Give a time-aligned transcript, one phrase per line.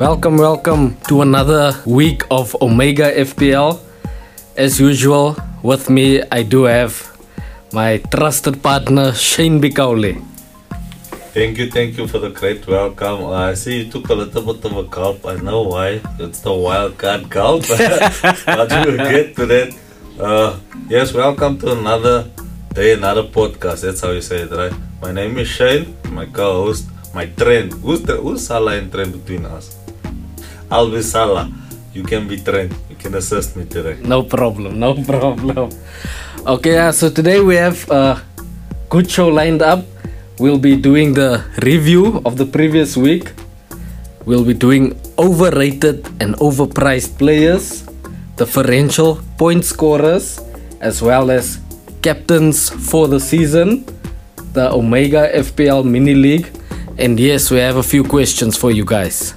[0.00, 3.78] Welcome, welcome to another week of Omega FPL.
[4.56, 6.98] As usual, with me, I do have
[7.72, 10.18] my trusted partner, Shane Bikaule.
[11.30, 13.22] Thank you, thank you for the great welcome.
[13.22, 15.24] Uh, I see you took a little bit of a gulp.
[15.26, 16.00] I know why.
[16.18, 17.62] It's the wild card gulp.
[17.68, 19.76] but we'll get to that.
[20.18, 22.28] Uh, yes, welcome to another
[22.74, 23.82] day, another podcast.
[23.82, 24.74] That's how you say it, right?
[25.00, 27.74] My name is Shane, my co-host, my Trent.
[27.74, 29.83] Who's the who's Salah in Trent between us?
[30.74, 31.46] Be Salah.
[31.94, 32.74] You can be Trent.
[32.90, 33.96] You can assist me today.
[34.02, 35.70] No problem, no problem.
[36.44, 38.20] Okay, uh, so today we have a
[38.90, 39.86] good show lined up.
[40.40, 43.30] We'll be doing the review of the previous week.
[44.26, 47.86] We'll be doing overrated and overpriced players,
[48.34, 50.40] differential point scorers,
[50.80, 51.60] as well as
[52.02, 53.86] captains for the season,
[54.58, 56.50] the Omega FPL Mini League,
[56.98, 59.34] and yes, we have a few questions for you guys.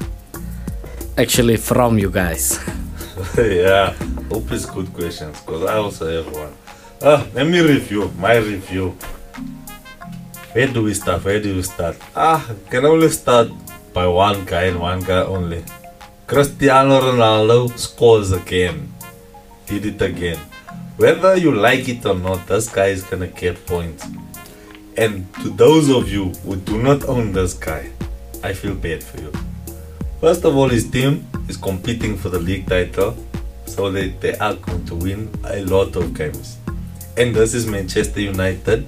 [1.18, 2.60] Actually, from you guys.
[3.38, 3.92] yeah,
[4.30, 6.54] hope it's good questions because I also have one.
[7.02, 8.96] Uh, let me review my review.
[10.54, 11.26] Where do we start?
[11.26, 11.98] Where do we start?
[12.16, 13.50] Ah, can only start
[13.94, 15.64] by one guy and one guy only.
[16.28, 18.94] Cristiano Ronaldo scores again.
[19.66, 20.38] Did it again.
[20.98, 24.06] Whether you like it or not, this guy is gonna get points.
[24.96, 27.90] And to those of you who do not own this guy,
[28.44, 29.34] I feel bad for you.
[30.20, 33.16] First of all, his team is competing for the league title,
[33.68, 36.58] so they, they are going to win a lot of games.
[37.16, 38.88] And this is Manchester United.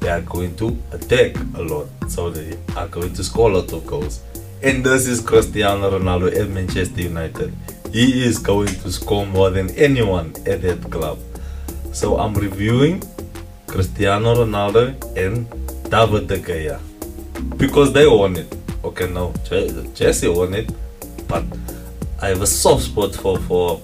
[0.00, 3.72] They are going to attack a lot, so they are going to score a lot
[3.72, 4.20] of goals.
[4.60, 7.54] And this is Cristiano Ronaldo at Manchester United.
[7.92, 11.20] He is going to score more than anyone at that club.
[11.92, 13.04] So I'm reviewing
[13.68, 15.48] Cristiano Ronaldo and
[15.88, 16.80] David De Gea
[17.56, 18.57] because they won it.
[18.88, 19.34] Okay, no,
[19.94, 20.72] Jesse won it,
[21.28, 21.44] but
[22.22, 23.82] I have a soft spot for for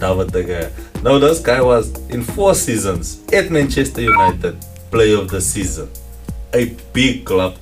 [0.00, 1.02] David De Gea.
[1.02, 4.56] Now this guy was in four seasons at Manchester United,
[4.90, 5.90] player of the season,
[6.54, 7.56] a big club.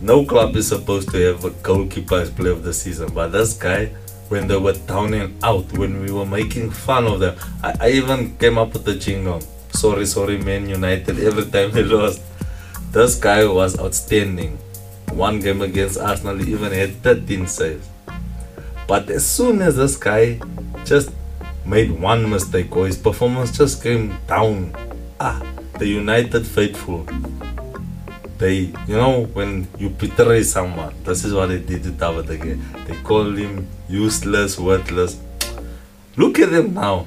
[0.00, 3.56] No club is supposed to have a goalkeeper as player of the season, but this
[3.56, 3.86] guy,
[4.30, 7.90] when they were down and out, when we were making fun of them, I, I
[7.90, 9.40] even came up with the jingle.
[9.70, 11.20] Sorry, sorry, Man United.
[11.20, 12.20] Every time they lost,
[12.90, 14.58] this guy was outstanding.
[15.14, 17.88] One game against Arsenal, he even had 13 saves.
[18.88, 20.40] But as soon as this guy
[20.84, 21.10] just
[21.64, 24.74] made one mistake or his performance just came down,
[25.20, 25.40] ah,
[25.78, 27.06] the United faithful,
[28.38, 32.64] they, you know, when you betray someone, this is what they did to David again.
[32.86, 35.20] They call him useless, worthless.
[36.16, 37.06] Look at them now.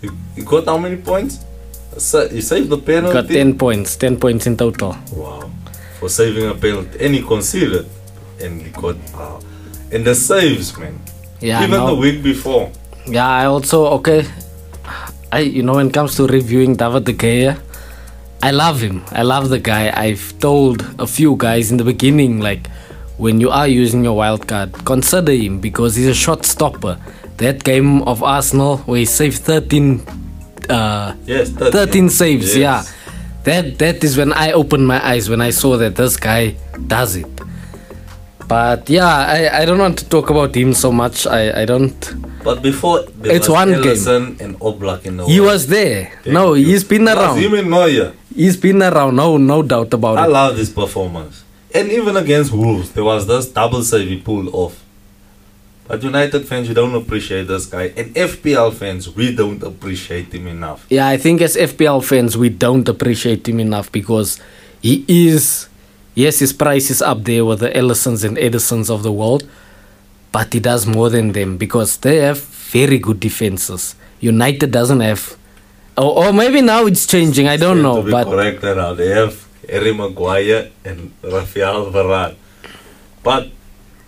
[0.00, 1.44] You, you got how many points?
[1.92, 3.12] You saved the penalty.
[3.12, 4.96] Got 10 points, 10 points in total.
[5.12, 5.50] Wow.
[6.00, 7.04] For saving a penalty.
[7.04, 7.86] And he conceded.
[8.42, 8.96] And he got.
[9.14, 9.40] Wow.
[9.92, 10.98] And the saves, man.
[11.40, 11.94] Yeah, Even no.
[11.94, 12.72] the week before.
[13.06, 14.24] Yeah, I also okay.
[15.32, 17.56] I you know when it comes to reviewing David De Gea,
[18.42, 19.04] I love him.
[19.12, 19.92] I love the guy.
[19.94, 22.66] I've told a few guys in the beginning like
[23.16, 26.98] when you are using your wild card, consider him because he's a shot stopper.
[27.38, 30.02] That game of Arsenal where he saved 13
[30.68, 32.08] uh Yes, 13, 13.
[32.10, 32.56] saves, Yes.
[32.56, 32.82] yeah.
[33.44, 36.56] That that is when I opened my eyes when I saw that this guy
[36.86, 37.26] does it.
[38.46, 41.26] But yeah, I, I don't want to talk about him so much.
[41.26, 41.94] I, I don't
[42.42, 43.82] But before, there It's was one game.
[43.94, 45.52] Alisson and Oblak in the He world.
[45.52, 46.10] was there.
[46.24, 46.66] Thank no, you.
[46.66, 47.38] he's been around.
[47.38, 48.12] him and Neuer.
[48.34, 49.14] He's been around.
[49.16, 50.24] No, no doubt about I it.
[50.24, 51.44] I love this performance.
[51.72, 54.82] And even against Wolves, there was this double save he pulled off.
[55.90, 57.92] But United fans, you don't appreciate this guy.
[57.96, 60.86] And FPL fans, we don't appreciate him enough.
[60.88, 64.38] Yeah, I think as FPL fans, we don't appreciate him enough because
[64.80, 65.68] he is.
[66.14, 69.50] Yes, his price is up there with the Alissons and Edersons of the world,
[70.30, 73.96] but he does more than them because they have very good defenses.
[74.20, 75.36] United doesn't have.
[75.98, 77.48] Or, or maybe now it's changing.
[77.48, 82.36] I don't know, To be but correct now, they have Harry Maguire and Rafael Varane.
[83.24, 83.50] But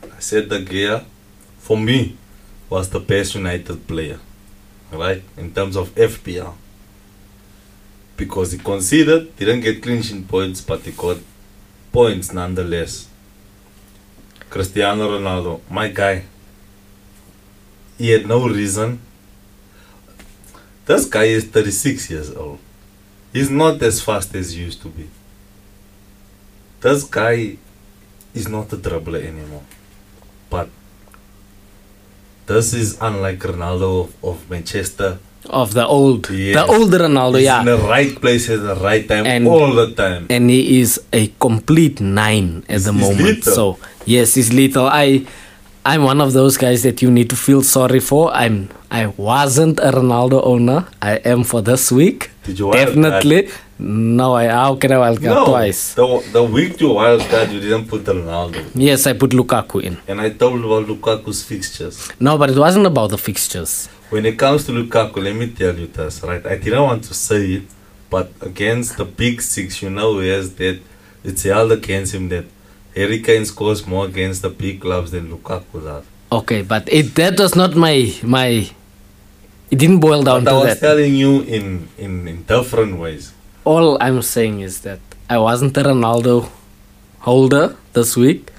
[0.05, 1.06] I said De Gea,
[1.62, 2.17] for me,
[2.69, 4.19] was the best United player,
[4.91, 5.23] right?
[5.37, 6.55] In terms of FPL.
[8.17, 11.19] Because he conceded, didn't get clinching points, but he got
[11.93, 13.09] points nonetheless.
[14.50, 16.25] Cristiano Ronaldo, my guy,
[17.97, 19.00] he had no reason.
[20.85, 22.58] This guy is 36 years old.
[23.32, 25.08] He's not as fast as he used to be.
[26.81, 27.56] This guy
[28.35, 29.62] is not a dribbler anymore.
[30.50, 30.69] But
[32.47, 35.19] this is unlike Ronaldo of, of Manchester.
[35.50, 36.55] of the old, Yes.
[36.55, 37.61] the older Ronaldo, He's yeah.
[37.61, 40.27] in the right place at the right time And- all the time.
[40.31, 43.21] and he is a complete nine at the he's moment.
[43.21, 43.53] lethal.
[43.55, 44.87] So Yes, he's lethal.
[44.87, 45.27] I
[45.85, 48.31] I'm one of those guys that you need to feel sorry for.
[48.33, 50.87] I'm I wasn't a Ronaldo owner.
[51.03, 52.31] I am for this week.
[52.44, 53.49] Did you wild Definitely.
[53.84, 55.94] No, I how can I wild card No, twice?
[55.94, 58.64] the, the week you wild card, you didn't put Ronaldo.
[58.75, 59.96] Yes, I put Lukaku in.
[60.06, 62.08] And I told about Lukaku's fixtures.
[62.20, 63.88] No, but it wasn't about the fixtures.
[64.11, 66.44] When it comes to Lukaku, let me tell you this, right?
[66.46, 67.62] I didn't want to say it,
[68.08, 70.81] but against the big six, you know, he has that.
[71.25, 72.44] It's held against him that
[72.94, 76.05] Harry Kane scores more against the big clubs than Lukaku does.
[76.31, 78.69] Okay, but it that was not my my.
[79.73, 80.87] It didn't boil down But I to was that.
[80.87, 83.32] telling you in, in, in different ways.
[83.64, 84.99] All I'm saying is that
[85.31, 86.50] I wasn't a Ronaldo
[87.20, 88.50] holder this week,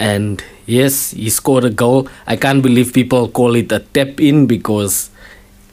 [0.00, 2.08] and yes, he scored a goal.
[2.26, 5.10] I can't believe people call it a tap in because.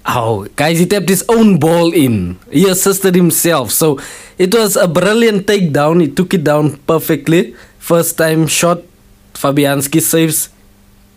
[0.03, 2.39] Oh, guys, he tapped his own ball in.
[2.51, 3.69] He assisted himself.
[3.69, 3.99] So
[4.35, 6.01] it was a brilliant takedown.
[6.01, 7.53] He took it down perfectly.
[7.77, 8.81] First time shot,
[9.35, 10.49] Fabianski saves.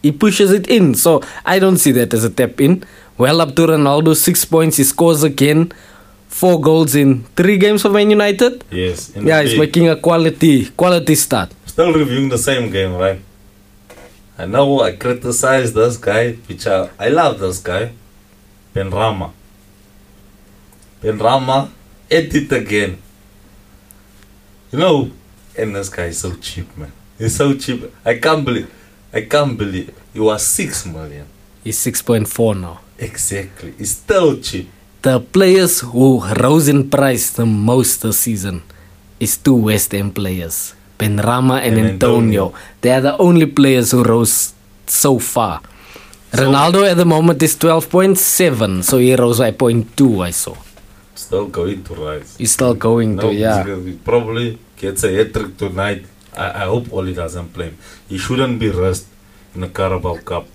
[0.03, 0.95] He pushes it in.
[0.95, 2.85] So I don't see that as a tap in.
[3.17, 4.77] Well up to Ronaldo, six points.
[4.77, 5.73] He scores again.
[6.41, 8.65] Four goals in three games for Man United.
[8.71, 9.13] Yes.
[9.15, 11.51] Yeah, he's making a quality quality start.
[11.67, 13.21] Still reviewing the same game, right?
[14.37, 17.93] I know I criticize this guy, which I, I love this guy,
[18.75, 19.31] Benrahma.
[21.01, 21.71] Ben Rama,
[22.11, 22.99] ate it again.
[24.73, 25.11] You know,
[25.57, 26.91] and this guy is so cheap, man.
[27.17, 27.93] He's so cheap.
[28.05, 28.69] I can't believe,
[29.13, 31.27] I can't believe he was six million.
[31.63, 32.81] He's six point four now.
[32.99, 33.73] Exactly.
[33.79, 34.69] He's still cheap.
[35.05, 38.63] The players who rose in price the most this season
[39.21, 42.47] is two West Ham players, Benrahma and, And Antonio.
[42.49, 42.55] Antonio.
[42.81, 44.55] They are the only players who rose
[44.87, 45.61] so far.
[46.33, 50.57] Ronaldo at the moment is 12.7, so he rose by 0.2, I saw.
[51.15, 52.37] Still going to rise.
[52.39, 53.63] He's still going No, to, yeah.
[53.63, 56.07] he probably gets a hat trick tonight.
[56.37, 57.79] I, I hope Ole doesn't play him.
[58.09, 59.07] He shouldn't be rest
[59.55, 60.49] in the Carabao Cup.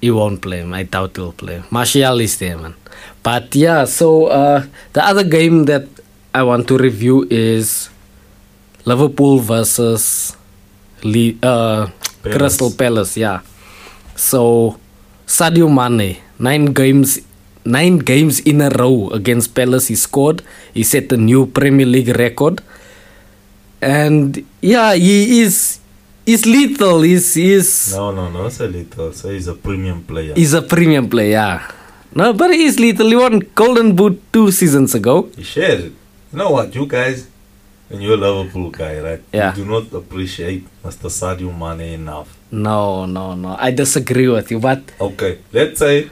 [0.00, 0.72] He won't play him.
[0.74, 1.62] I doubt he'll play.
[1.70, 2.74] Martial is there, man.
[3.22, 5.86] But yeah, so uh, the other game that
[6.32, 7.90] I want to review is
[8.84, 10.36] Liverpool versus
[11.02, 11.90] Le- uh,
[12.22, 12.36] Palace.
[12.36, 13.16] Crystal Palace.
[13.16, 13.40] Yeah.
[14.14, 14.78] So
[15.26, 17.20] Sadio Mane, nine games,
[17.64, 19.88] nine games in a row against Palace.
[19.88, 20.42] He scored.
[20.74, 22.62] He set a new Premier League record.
[23.82, 25.77] And yeah, he is.
[26.28, 27.00] He's little.
[27.00, 29.12] He's, he's No, no, no, it's a little.
[29.14, 30.34] So he's a premium player.
[30.34, 31.62] He's a premium player.
[32.14, 33.08] No, but he's lethal.
[33.08, 35.30] He won Golden Boot two seasons ago.
[35.36, 35.92] he shares it.
[36.32, 37.26] You know what, you guys,
[37.88, 39.22] and you're a Liverpool guy, right?
[39.32, 39.56] Yeah.
[39.56, 41.08] You do not appreciate Mr.
[41.08, 42.36] Sadio Mane enough.
[42.50, 43.56] No, no, no.
[43.58, 46.10] I disagree with you, but Okay, let's say,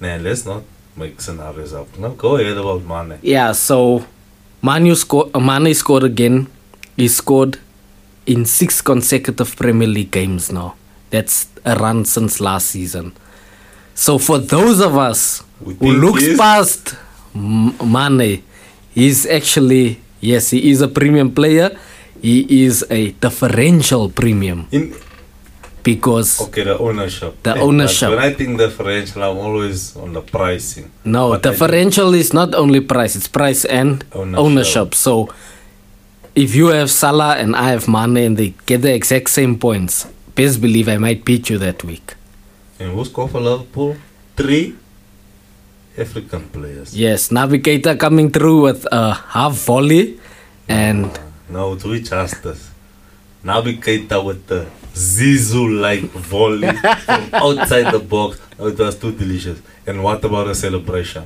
[0.00, 0.64] nah, let's not
[0.96, 1.96] make scenarios up.
[2.00, 3.20] No, go ahead about Mane.
[3.22, 3.52] yeah.
[3.52, 4.04] So,
[4.60, 5.32] Manu scored.
[5.40, 6.48] Mane scored again.
[6.96, 7.58] He scored
[8.30, 10.74] in six consecutive Premier League games now.
[11.10, 13.12] That's a run since last season.
[13.94, 16.94] So for those of us We who looks he's- past
[17.34, 18.42] Mane,
[18.94, 21.70] he's actually yes, he is a premium player.
[22.22, 24.92] He is a differential premium In
[25.82, 27.42] because okay, the ownership.
[27.42, 28.10] The but ownership.
[28.10, 30.90] When I think differential, I'm always on the pricing.
[31.04, 34.38] no, But differential is not only price; it's price and Ownership.
[34.44, 34.88] ownership.
[34.94, 35.12] So
[36.40, 40.06] if you have Salah and I have Mane and they get the exact same points,
[40.34, 42.14] best believe I might beat you that week.
[42.78, 43.96] And who's scored for Liverpool?
[44.36, 44.74] Three
[45.98, 46.96] African players.
[46.96, 50.18] Yes, Naby Keita coming through with a half volley,
[50.66, 51.10] and
[51.50, 52.70] No, do it justice.
[53.44, 56.00] Keita with the Zizou like
[56.32, 56.72] volley
[57.04, 58.40] from outside the box.
[58.58, 59.60] Oh, it was too delicious.
[59.86, 61.24] And what about the celebration?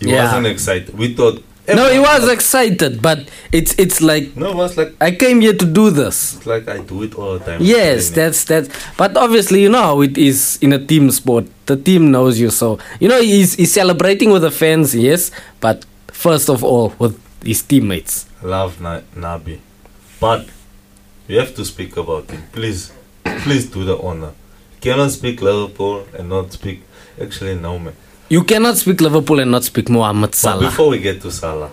[0.00, 0.24] He Yeah.
[0.24, 0.96] wasn't excited.
[0.98, 1.42] We thought.
[1.66, 5.40] No, he everyone was excited, but it's it's like No, it was like I came
[5.40, 6.36] here to do this.
[6.36, 7.60] it's like I do it all the time.
[7.62, 8.68] Yes, that's that's.
[8.98, 11.46] But obviously, you know how it is in a team sport.
[11.66, 15.30] The team knows you, so you know he's he's celebrating with the fans, yes,
[15.60, 18.26] but first of all with his teammates.
[18.42, 19.58] love Na- Naby,
[20.20, 20.46] but
[21.28, 22.42] we have to speak about him.
[22.52, 22.92] Please,
[23.42, 24.32] please do the honor.
[24.74, 26.82] You cannot speak Liverpool and not speak.
[27.20, 27.94] Actually, no man.
[28.28, 30.60] You cannot speak Liverpool and not speak Mohamed But Salah.
[30.66, 31.70] before we get to Salah,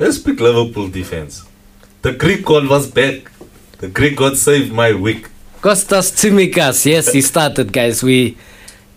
[0.00, 1.44] let's speak Liverpool defense.
[2.02, 3.30] The Greek God was back.
[3.78, 5.28] The Greek God saved my week.
[5.60, 8.02] Kostas Tsimikas, yes, he started, guys.
[8.02, 8.36] We,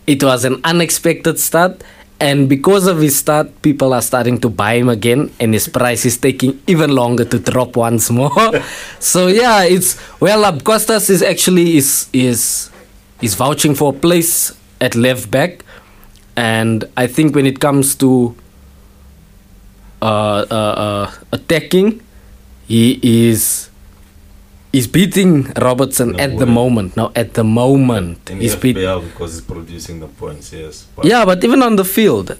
[0.07, 1.83] it was an unexpected start,
[2.19, 6.05] and because of his start, people are starting to buy him again, and his price
[6.05, 8.31] is taking even longer to drop once more.
[8.99, 10.63] so yeah, it's well up.
[10.63, 12.71] Kostas is actually is is
[13.21, 15.64] is vouching for a place at left back,
[16.37, 18.35] and I think when it comes to
[20.01, 22.01] uh, uh, uh, attacking,
[22.67, 22.99] he
[23.29, 23.69] is
[24.75, 26.97] He's beating Robertson No at the moment.
[26.97, 28.29] Now at the moment.
[28.29, 28.75] In he's beat.
[28.75, 30.85] FPL because he's producing the points, yes.
[30.97, 32.27] But Yeah, but even on the field.
[32.27, 32.37] the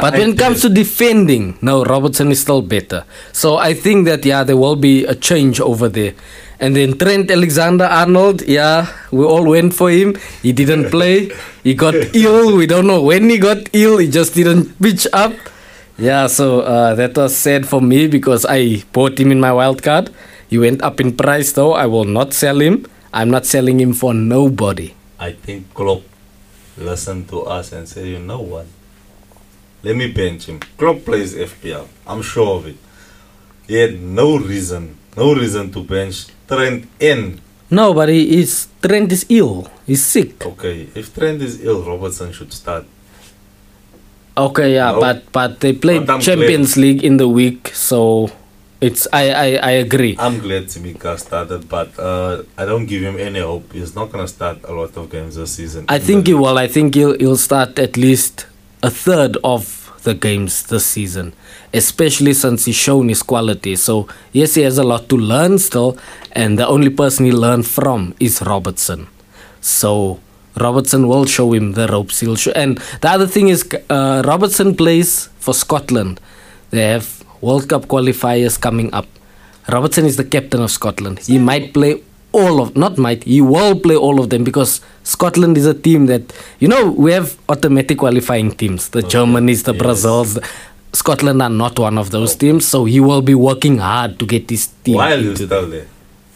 [0.00, 3.02] But when it comes to defending, no, Robertson is still better.
[3.32, 6.14] So I think that yeah, there will be a change over there.
[6.60, 10.16] And then Trent Alexander Arnold, yeah, we all went for him.
[10.42, 11.30] He didn't play.
[11.62, 12.56] He got ill.
[12.56, 13.98] We don't know when he got ill.
[13.98, 15.32] He just didn't pitch up.
[15.98, 19.82] Yeah, so uh, that was sad for me because I bought him in my wild
[19.82, 20.10] card.
[20.48, 21.72] He went up in price though.
[21.74, 22.86] I will not sell him.
[23.12, 24.94] I'm not selling him for nobody.
[25.18, 26.02] I think Klopp
[26.76, 28.66] listened to us and said, you know what?
[29.84, 30.60] Let me bench him.
[30.76, 31.86] Klopp plays FPL.
[32.06, 32.76] I'm sure of it.
[33.68, 37.40] He had no reason, no reason to bench Trent in.
[37.70, 39.68] No, but he is Trent is ill.
[39.86, 40.44] He's sick.
[40.46, 42.84] Okay, if Trent is ill, Robertson should start.
[44.36, 45.00] Okay, yeah, No.
[45.00, 48.30] but but they played But I'm Champions League in the week, so
[48.80, 50.16] it's I I, I agree.
[50.18, 53.72] I'm glad Simika started, but uh, I don't give him any hope.
[53.72, 55.86] He's not gonna start a lot of games this season.
[55.88, 56.42] I In think the he league.
[56.42, 56.58] will.
[56.58, 58.46] I think he'll he'll start at least
[58.82, 61.32] a third of the games this season,
[61.74, 63.76] especially since he's shown his quality.
[63.76, 65.98] So yes, he has a lot to learn still,
[66.32, 69.08] and the only person he learned from is Robertson.
[69.60, 70.20] So
[70.56, 72.20] Robertson will show him the ropes.
[72.20, 76.20] He'll show, and the other thing is uh, Robertson plays for Scotland.
[76.70, 79.06] They have World Cup qualifiers coming up.
[79.68, 81.18] Robertson is the captain of Scotland.
[81.20, 82.02] He might play
[82.34, 86.06] all of not might he will play all of them because Scotland is a team
[86.06, 88.88] that you know we have automatic qualifying teams.
[88.88, 89.82] The Germanys, the yes.
[89.82, 90.38] Brazils.
[90.94, 94.48] Scotland are not one of those teams, so he will be working hard to get
[94.48, 94.96] his team.
[94.96, 95.86] While you're into still there,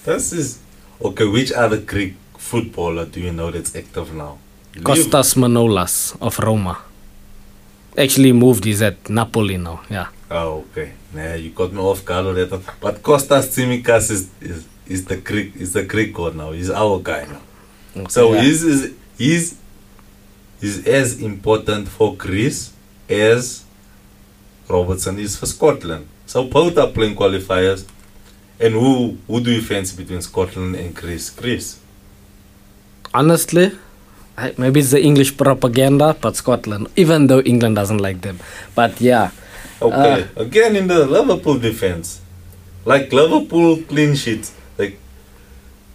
[0.05, 0.59] this is
[1.03, 1.27] okay.
[1.27, 4.39] Which other Greek footballer do you know that's active now?
[4.77, 6.79] Kostas Manolas of Roma.
[7.97, 9.83] Actually moved, he's at Napoli now.
[9.91, 10.09] Yeah.
[10.31, 10.93] Oh, okay.
[11.13, 12.61] Nah, you got me off guard that.
[12.81, 16.53] But Kostas Tsimikas is, is is the Greek is the Greek god now.
[16.53, 18.07] He's our guy now.
[18.09, 18.43] So Yeah.
[18.43, 19.57] he's is he's
[20.61, 22.73] he's as important for Greece
[23.09, 23.65] as
[24.69, 26.07] Robertson is for Scotland.
[26.27, 27.87] So both are playing qualifiers.
[28.61, 31.31] And who who do you fancy between Scotland and Greece?
[31.31, 31.79] Greece.
[33.15, 33.73] honestly,
[34.37, 38.39] I, maybe it's the English propaganda, but Scotland, even though England doesn't like them.
[38.75, 39.31] But yeah,
[39.81, 40.27] Okay.
[40.37, 42.21] Uh, again in the Liverpool defense.
[42.85, 44.51] Like Liverpool clean sheet.
[44.77, 44.99] Like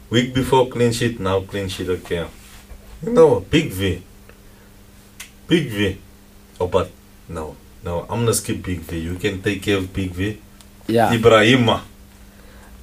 [0.10, 2.28] week before clean sheet, now clean sheet okay.
[3.06, 4.02] You know, big V.
[5.48, 5.98] Big V.
[6.60, 6.92] Oh but
[7.28, 7.56] no.
[7.84, 8.98] No, I'm gonna skip Big V.
[9.00, 10.40] You can take care of Big V.
[10.88, 11.12] yeah.
[11.14, 11.82] Ibrahima.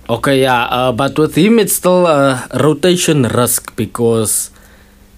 [0.09, 4.51] Okay, yeah, uh, but with him it's still a rotation risk because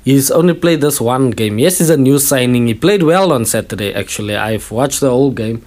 [0.05, 1.59] he's only played this one game.
[1.59, 2.67] Yes, he's a new signing.
[2.67, 4.37] He played well on Saturday, actually.
[4.37, 5.65] I've watched the whole game.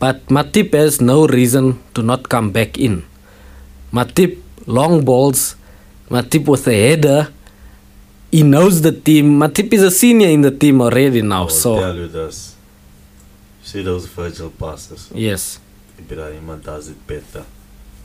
[0.00, 3.04] But Matip has no reason to not come back in.
[3.92, 5.56] Matip, long balls.
[6.08, 7.28] Matip with a header.
[8.32, 9.38] He knows the team.
[9.38, 11.42] Matip is a senior in the team already now.
[11.42, 12.56] I'll so, tell you this.
[13.70, 15.10] See those Virgil passes.
[15.14, 15.60] yes.
[16.00, 17.44] Ibrahima does it better.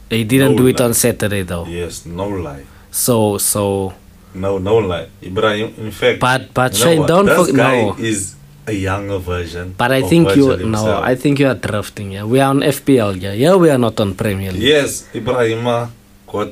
[0.10, 0.86] He didn't No do it lie.
[0.86, 1.66] on Saturday, though.
[1.66, 2.66] Yes, no lie.
[2.92, 3.94] So, so.
[4.36, 5.08] No, no lie.
[5.24, 7.08] Ibrahim, in fact, But, but Shane, what?
[7.08, 7.56] don't forget.
[7.56, 7.96] No.
[7.98, 8.36] is
[8.68, 9.74] a younger version.
[9.78, 11.02] But I think you Virgil no.
[11.02, 12.12] I think you are drifting.
[12.12, 13.20] Yeah, we are on FPL.
[13.20, 14.62] Yeah, yeah, we are not on Premier League.
[14.62, 15.90] Yes, Ibrahima uh,
[16.32, 16.50] got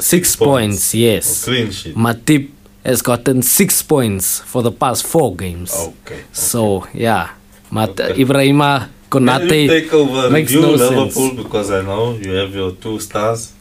[0.00, 0.90] Six points.
[0.90, 1.44] points, yes.
[1.44, 1.94] clean sheet.
[1.96, 2.50] Matip
[2.84, 5.72] has gotten six points for the past four games.
[5.72, 6.24] Okay.
[6.32, 7.30] So yeah,
[7.74, 8.22] Mat Okay.
[8.24, 11.42] Ibrahima Konate take over makes no Liverpool sense.
[11.42, 13.52] because I know you have your two stars.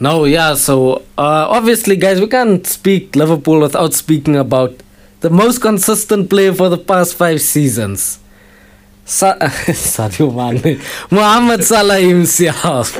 [0.00, 0.54] No, yeah.
[0.54, 4.72] So uh, obviously, guys, we can't speak Liverpool without speaking about
[5.20, 8.18] the most consistent player for the past five seasons.
[9.04, 9.38] Sa-
[9.94, 10.78] Sadio Mane,
[11.10, 12.94] Mohamed Salah himself.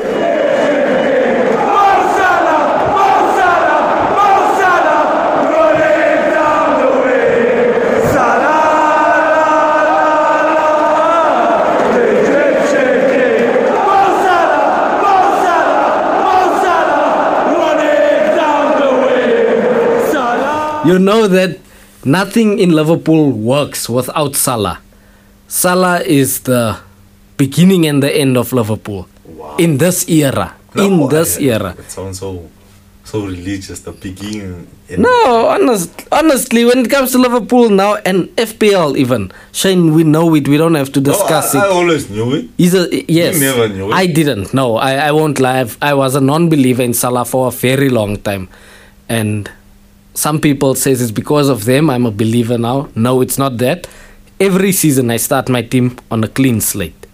[20.88, 21.58] You know that
[22.04, 24.78] nothing in Liverpool works without Salah.
[25.48, 26.76] Salah is the
[27.36, 29.56] beginning and the end of Liverpool Wow.
[29.58, 30.54] in this era.
[30.76, 31.74] in this I- era.
[31.78, 32.48] It sounds so
[33.04, 33.80] so religious.
[33.80, 34.66] The beginning.
[34.98, 40.34] No, honest, honestly, when it comes to Liverpool now and FPL even, Shane, we know
[40.36, 40.46] it.
[40.46, 41.72] We don't have to discuss I, I it.
[41.72, 42.44] always knew it.
[42.58, 43.40] He's a yes.
[43.40, 43.94] never knew it?
[43.94, 44.52] I didn't.
[44.52, 45.60] No, I, I won't lie.
[45.60, 48.48] I've- I was a non-believer in Salah for a very long time,
[49.08, 49.50] and
[50.18, 51.88] some people says it's because of them.
[51.88, 52.88] I'm a believer now.
[52.96, 53.86] No, it's not that.
[54.40, 57.06] Every season I start my team on a clean slate.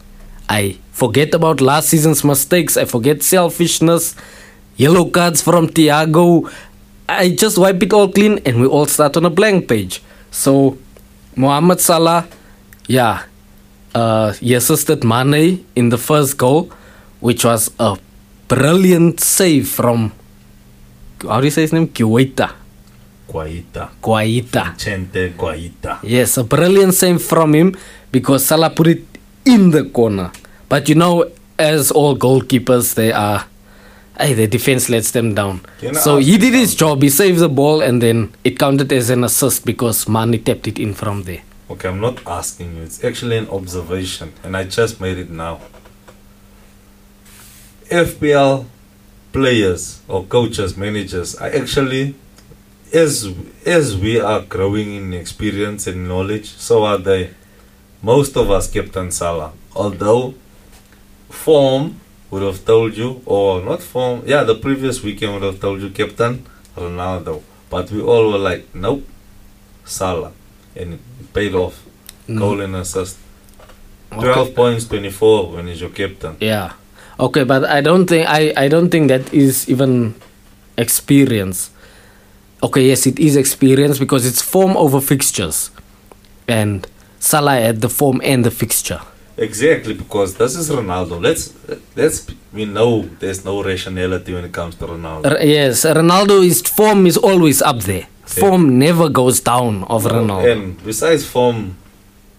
[0.49, 2.79] I forget about last season's mistakes.
[2.79, 4.17] I forget selfishness.
[4.77, 6.51] yellow cards from Thiago.
[7.07, 10.03] I just wipe it all clean and we all start on a blank page.
[10.31, 10.79] So,
[11.37, 12.27] Mohamed Salah,
[12.89, 13.25] yeah,
[13.95, 16.73] uh, he assisted Mane in the first goal,
[17.21, 17.99] which was a
[18.49, 20.13] brilliant save from,
[21.21, 21.89] how do you say his name?
[21.89, 22.64] Guaita.
[23.29, 23.91] Guaita.
[24.03, 24.75] Guaita.
[24.77, 25.99] Chente Guaita.
[26.03, 27.75] Yes, a brilliant save from him
[28.13, 29.05] because Salah put it
[29.45, 30.31] in the corner.
[30.69, 33.47] But you know, as all goalkeepers, they are.
[34.19, 35.61] Hey, the defense lets them down.
[35.81, 37.03] Can So he did his job.
[37.03, 40.79] He saved the ball, and then it counted as an assist because Mane tapped it
[40.79, 41.43] in from there.
[41.69, 42.83] Okay, I'm not asking you.
[42.83, 45.61] It's actually an observation, and I just made it now.
[47.91, 48.67] FPL
[49.33, 52.15] players or coaches, managers are actually,
[52.95, 53.35] as
[53.67, 57.31] as we are growing in experience and knowledge, so are they.
[58.03, 60.35] Most of us Captain Salah, although
[61.31, 65.81] form would have told you, or not form, yeah, the previous weekend would have told
[65.81, 66.45] you Captain
[66.77, 69.07] Ronaldo, but we all were like, nope,
[69.85, 70.33] Salah,
[70.77, 71.85] and it paid off.
[72.29, 72.39] Mm.
[72.39, 73.19] Goal and assist.
[74.13, 74.33] Okay.
[74.33, 76.37] 12 points, 24 when he's your captain.
[76.41, 76.73] Yeah.
[77.19, 80.15] Okay, but I don't think I, I don't think that is even
[80.77, 81.71] experience.
[82.65, 85.71] Okay, yes, it is experience because it's form over fixtures.
[86.49, 86.87] And
[87.19, 89.03] Salah had the form and the fixture.
[89.37, 91.21] Exactly, because this is Ronaldo.
[91.21, 91.53] Let's
[91.95, 95.27] let's we know there's no rationality when it comes to Ronaldo.
[95.33, 98.07] R- yes, Ronaldo's form is always up there.
[98.25, 100.51] Form never goes down of Ronaldo.
[100.51, 101.77] And besides form,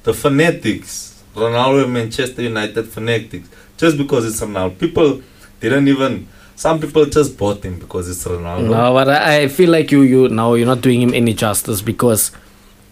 [0.03, 5.21] the fanatics, Ronaldo Manchester United fanatics, just because it's Ronaldo, people
[5.59, 6.27] didn't even.
[6.55, 8.69] Some people just bought him because it's Ronaldo.
[8.69, 12.31] No, but I feel like you you now you're not doing him any justice because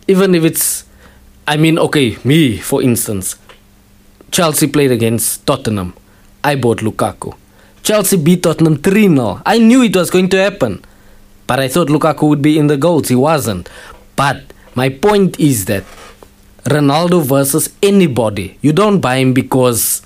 [0.08, 0.86] even if it's
[1.48, 3.36] I mean, okay, me for instance,
[4.32, 5.94] Chelsea played against Tottenham.
[6.44, 7.36] I bought Lukaku.
[7.84, 9.42] Chelsea beat Tottenham 3 0.
[9.46, 10.84] I knew it was going to happen.
[11.48, 13.10] But I thought Lukaku would be in the goals.
[13.10, 13.70] He wasn't.
[14.16, 14.42] But
[14.76, 15.84] my point is that
[16.66, 20.02] Ronaldo versus anybody, you don't buy him because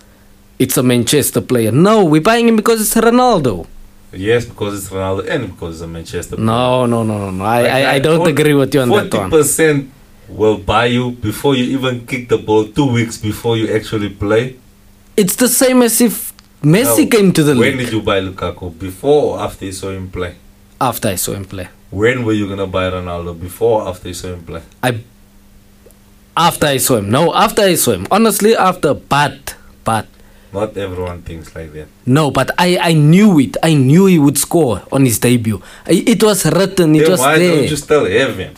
[0.59, 1.71] it's a Manchester player.
[1.71, 3.65] No, we're buying him because it's Ronaldo.
[4.13, 6.37] Yes, because it's Ronaldo and because it's a Manchester.
[6.37, 7.43] No, no, no, no, no.
[7.43, 9.29] I, Like, I, I don't forty- agree with you on that one.
[9.31, 9.89] 40%
[10.29, 14.55] will buy you before you even kick the ball two weeks before you actually play.
[15.15, 17.17] It's the same as if Messi No.
[17.17, 18.77] came to the When league When did you buy Lukaku?
[18.79, 20.35] Before or after you saw him play?
[20.79, 21.67] after I saw him play.
[21.89, 23.39] When were you gonna buy Ronaldo?
[23.39, 24.61] Before or after you saw him play?
[24.83, 24.99] I
[26.35, 27.09] after I saw him.
[27.09, 28.07] No, after I saw him.
[28.11, 28.93] Honestly, after.
[28.93, 30.07] But but
[30.57, 31.87] Not everyone thinks like that.
[32.05, 33.53] no, but I I knew it.
[33.61, 35.61] I knew he would score on his debut.
[35.85, 36.95] I, it was written.
[36.97, 37.53] It Then was why there.
[37.55, 38.53] don't you still have him?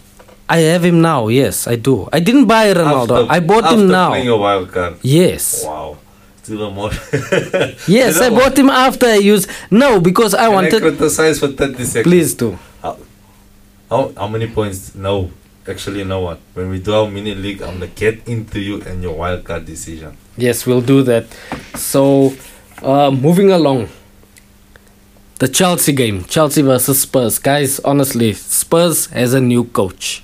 [0.49, 1.27] I have him now.
[1.29, 2.09] Yes, I do.
[2.11, 3.15] I didn't buy Ronaldo.
[3.27, 4.09] After- I bought him now.
[4.15, 4.95] playing a wild card.
[5.03, 5.63] Yes.
[5.67, 5.97] Wow.
[6.39, 6.89] It's even more.
[7.85, 8.39] Yes, You know I what?
[8.39, 9.45] bought him after I used.
[9.69, 10.81] No, because I Can I wanted.
[10.81, 12.03] criticize for 30 seconds?
[12.09, 12.57] Please do.
[12.81, 12.97] How,
[13.91, 14.95] how, how many points?
[14.95, 15.29] No.
[15.67, 16.39] Actually, you know what?
[16.57, 19.65] When we do our mini league, I'm gonna get into you and your wild card
[19.69, 20.17] decision.
[20.41, 21.25] Yes, we'll do that.
[21.75, 22.33] So,
[22.81, 23.89] uh, moving along.
[25.39, 27.39] The Chelsea game, Chelsea versus Spurs.
[27.39, 30.23] Guys, honestly, Spurs has a new coach.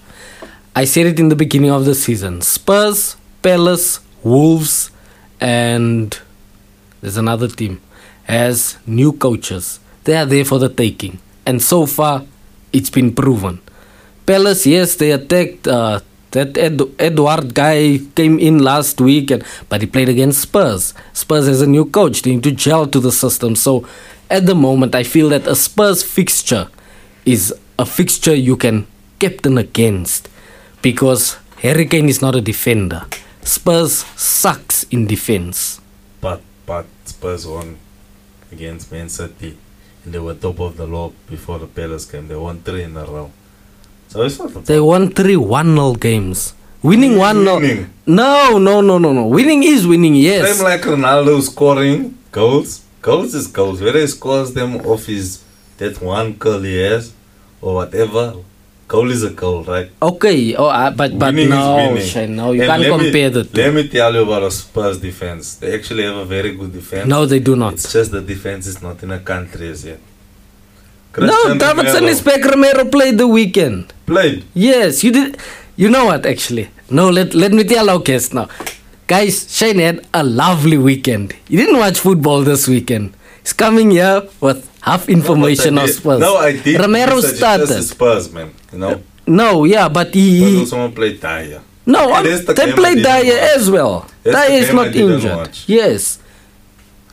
[0.76, 2.42] I said it in the beginning of the season.
[2.42, 4.92] Spurs, Palace, Wolves,
[5.40, 6.20] and
[7.02, 7.82] there's another team
[8.26, 9.80] has new coaches.
[10.04, 11.20] They are there for the taking.
[11.46, 12.26] And so far,
[12.74, 13.62] it's been proven.
[14.26, 15.68] Palace, yes, they attacked.
[15.68, 16.02] Uh,
[16.36, 20.94] that Ed- Edward guy came in last week, and but he played against Spurs.
[21.14, 22.22] Spurs has a new coach.
[22.22, 23.56] They need to gel to the system.
[23.56, 23.88] So,
[24.30, 26.68] at the moment, I feel that a Spurs fixture
[27.26, 28.86] is a fixture you can
[29.20, 30.30] captain against
[30.82, 33.08] because Harry Kane is not a defender.
[33.42, 35.80] Spurs sucks in defense.
[36.22, 37.78] But but Spurs won
[38.52, 39.58] against Man City,
[40.04, 42.28] and they were top of the log before the Palace game.
[42.28, 43.32] They won three in a row.
[44.16, 44.48] So.
[44.48, 46.54] They won three 1 0 games.
[46.82, 47.56] Winning 1 0.
[47.60, 47.90] Winning.
[48.06, 49.28] No, no, no, no, no.
[49.28, 50.56] Winning is winning, yes.
[50.58, 52.82] Same like Ronaldo scoring goals.
[53.02, 53.82] Goals is goals.
[53.82, 55.44] Whether he scores them off his
[55.78, 57.12] that one goal he has
[57.62, 58.36] or whatever,
[58.88, 59.90] goal is a goal, right?
[60.02, 61.98] Okay, oh, uh, but but Winning no.
[62.00, 63.58] Shane, no, you And can't let me- compare the two.
[63.62, 65.56] Let me tell you about a Spurs defense.
[65.56, 67.08] They actually have a very good defense.
[67.08, 67.74] No, they do not.
[67.74, 70.00] It's just the defense is not in a country as yet.
[71.18, 72.44] No, Davinson is back.
[72.44, 73.94] Romero played the weekend.
[74.06, 74.44] played.
[74.54, 75.38] Yes, you did.
[75.76, 76.26] You know what?
[76.26, 77.10] Actually, no.
[77.10, 78.48] Let let me tell our guests now,
[79.08, 79.48] guys.
[79.56, 81.34] Shane had a lovely weekend.
[81.48, 83.14] He didn't watch football this weekend.
[83.42, 86.20] He's coming here with half information No, of but Spurs.
[86.20, 86.80] No, I did.
[86.80, 87.84] Romero started.
[87.84, 88.52] Spurs, man.
[88.74, 91.62] You know, No, yeah, but he, he also want to Dier.
[91.86, 94.08] No, on- the they played Dier as well.
[94.24, 95.50] Dier is not injured.
[95.68, 96.20] Yes.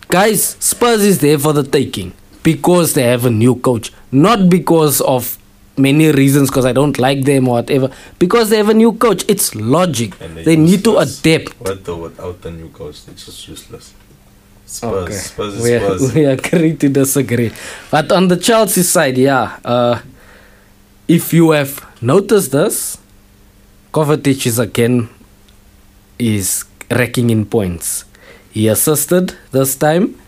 [0.08, 2.12] Guys, Spurs is there for the taking.
[2.42, 5.38] Because they have a new coach, not because of
[5.76, 7.90] many reasons because I don't like them or whatever.
[8.18, 10.14] Because they have a new coach, it's logic.
[10.20, 11.58] And they're They need to adapt.
[11.60, 12.96] What the without the new coach?
[13.08, 13.94] It's just useless.
[14.66, 15.12] Spurs, Okay.
[15.14, 16.14] Spurs we, Spurs.
[16.14, 17.52] we agree to disagree.
[17.90, 20.00] But on the Chelsea side, yeah, uh,
[21.08, 22.98] if you have noticed this,
[23.92, 25.08] Kovacic is again
[26.18, 28.04] is racking in points.
[28.50, 30.18] He assisted this time,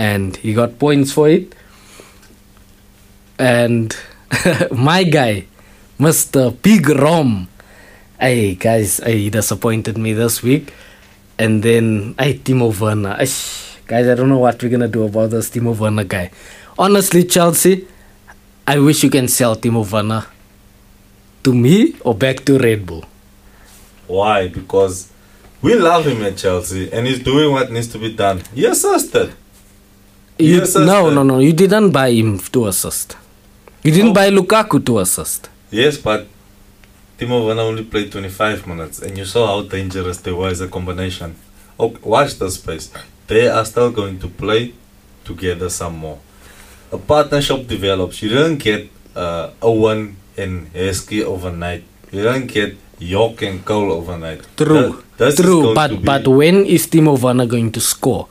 [0.00, 1.54] and he got points for it.
[3.38, 3.94] And
[4.72, 5.44] my guy,
[5.98, 6.56] Mr.
[6.62, 7.48] Big Rom,
[8.18, 10.72] hey guys, hey, he disappointed me this week.
[11.38, 13.14] And then, hey, Timo Werner.
[13.86, 16.30] Guys, I don't know what we're gonna do about this Timo Werner guy.
[16.78, 17.86] Honestly, Chelsea,
[18.66, 20.24] I wish you can sell Timo Werner
[21.44, 23.04] to me or back to Red Bull.
[24.06, 24.48] Why?
[24.48, 25.12] Because
[25.60, 28.40] we love him at Chelsea and he's doing what needs to be done.
[28.54, 29.34] He assisted.
[30.40, 31.38] You, no, no, no.
[31.38, 33.16] You didn't buy him to assist.
[33.82, 34.14] You didn't Oh.
[34.14, 35.48] buy Lukaku to assist.
[35.70, 36.26] Yes, but
[37.18, 40.68] Timo Werner only played 25 minutes and you saw how dangerous they were as a
[40.68, 41.34] combination.
[41.78, 42.90] Oh, watch the space.
[43.26, 44.72] They are still going to play
[45.24, 46.18] together some more.
[46.92, 48.22] A partnership develops.
[48.22, 51.84] You don't get uh, Owen and Heskey overnight.
[52.10, 54.40] You don't get Yorke and Cole overnight.
[54.56, 55.74] True, Th- this is true.
[55.74, 58.26] But but when is Timo Werner going to score?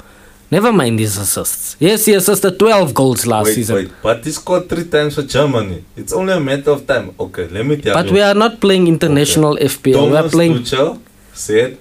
[0.51, 1.75] Never mind these assists.
[1.79, 3.75] Yes, he assisted 12 goals last wait, season.
[3.75, 5.85] wait, but he scored three times for Germany.
[5.95, 7.13] It's only a matter of time.
[7.19, 8.11] Okay, let me tell But you.
[8.11, 9.93] But we are not playing international FPL.
[10.09, 10.53] we are Thomas playing.
[10.53, 10.99] Tuchel
[11.33, 11.77] said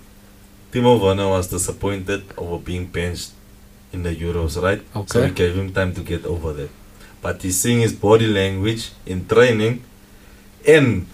[0.70, 3.30] Timo Werner was disappointed over being benched
[3.92, 4.82] in the Euros, right?
[4.94, 5.06] Okay.
[5.06, 5.28] So Okay.
[5.28, 6.68] we gave him time to get over that.
[7.22, 9.82] But he's seeing his body language in training
[10.66, 11.06] and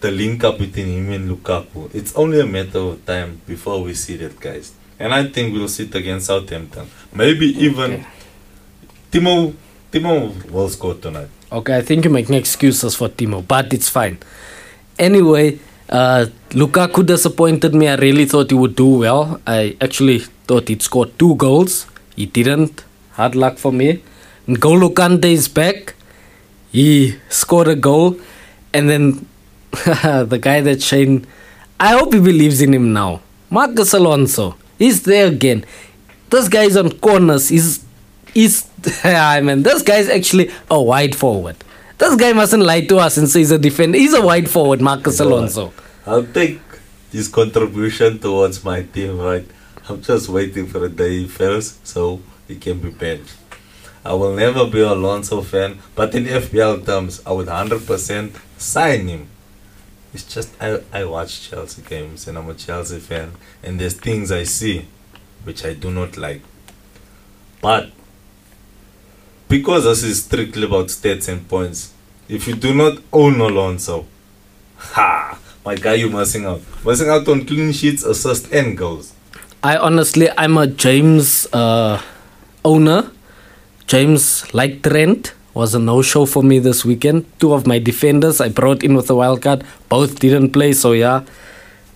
[0.00, 1.88] the link up between him and Lukaku.
[1.94, 4.72] It's only a matter of time before we see that, guys.
[5.00, 6.86] And I think we'll see it against Southampton.
[7.14, 8.06] Maybe even Okay.
[9.10, 9.54] Timo
[9.90, 11.28] Timo will score tonight.
[11.50, 14.18] Okay, I think you're making excuses for Timo, but it's fine.
[14.98, 15.58] Anyway,
[15.88, 17.88] uh, Lukaku disappointed me.
[17.88, 19.40] I really thought he would do well.
[19.46, 21.86] I actually thought he'd score two goals.
[22.14, 22.84] He didn't.
[23.12, 24.02] Hard luck for me.
[24.46, 25.94] N'Golo Kante is back.
[26.70, 28.16] He scored a goal.
[28.72, 29.26] And then
[29.72, 31.26] the guy that Shane,
[31.80, 33.22] I hope he believes in him now.
[33.50, 34.54] Marcos Alonso.
[34.80, 35.64] He's there again.
[36.30, 37.48] This guy's on corners.
[37.50, 37.84] He's
[38.34, 38.68] He's,
[39.04, 41.56] I mean, this guy's actually a wide forward.
[41.98, 43.98] This guy mustn't lie to us and say he's a defender.
[43.98, 45.72] He's a wide forward, Marcos Alonso.
[46.06, 46.60] I'll take
[47.12, 49.46] his contribution towards my team, right?
[49.88, 53.34] I'm just waiting for the day he fails so he can be benched.
[54.04, 59.08] I will never be a Alonso fan, but in FPL terms, I would 100% sign
[59.08, 59.28] him.
[60.12, 64.32] It's just I, I watch Chelsea games and I'm a Chelsea fan, and there's things
[64.32, 64.86] I see
[65.44, 66.42] which I do not like.
[67.60, 67.90] But
[69.48, 71.92] because this is strictly about stats and points,
[72.28, 74.06] if you do not own Alonso,
[74.78, 76.62] ha, my guy, you're missing out.
[76.84, 79.12] Missing out on clean sheets, assists, and goals.
[79.62, 82.00] I honestly, I'm a James uh,
[82.64, 83.10] owner.
[83.86, 87.26] James, like Trent, was a no show for me this weekend.
[87.38, 90.92] Two of my defenders I brought in with a wild card, both didn't play, so
[90.92, 91.22] yeah.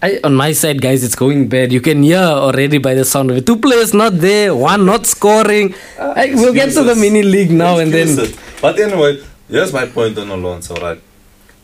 [0.03, 1.72] I, on my side, guys, it's going bad.
[1.72, 3.46] You can hear already by the sound of it.
[3.46, 5.74] Two players not there, one not scoring.
[5.98, 8.11] Ah, I, we'll get to the mini league now and then.
[8.61, 11.00] But anyway, here's my point on Alonso, right?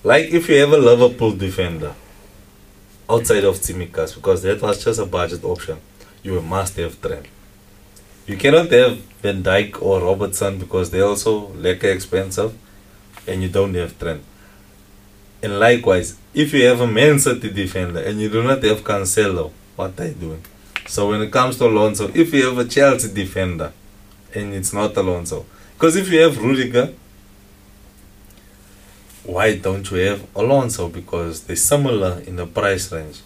[0.02, 1.92] Like if you have a Liverpool defender
[3.10, 5.76] outside of Tsimikas, because that was just a budget option,
[6.22, 7.26] you must have Trent.
[8.26, 12.56] You cannot have Van Dijk or Robertson because they're also like expensive,
[13.26, 14.22] and you don't have Trent.
[15.42, 19.50] And likewise, if you have a Man City defender and you do not have Cancelo,
[19.76, 20.44] what are you doing?
[20.86, 23.72] So when it comes to Alonso, if you have a Chelsea defender
[24.34, 26.92] and it's not Alonso, because if you have Rudiger,
[29.24, 30.88] why don't you have Alonso?
[30.88, 33.20] Because they're similar in the price range.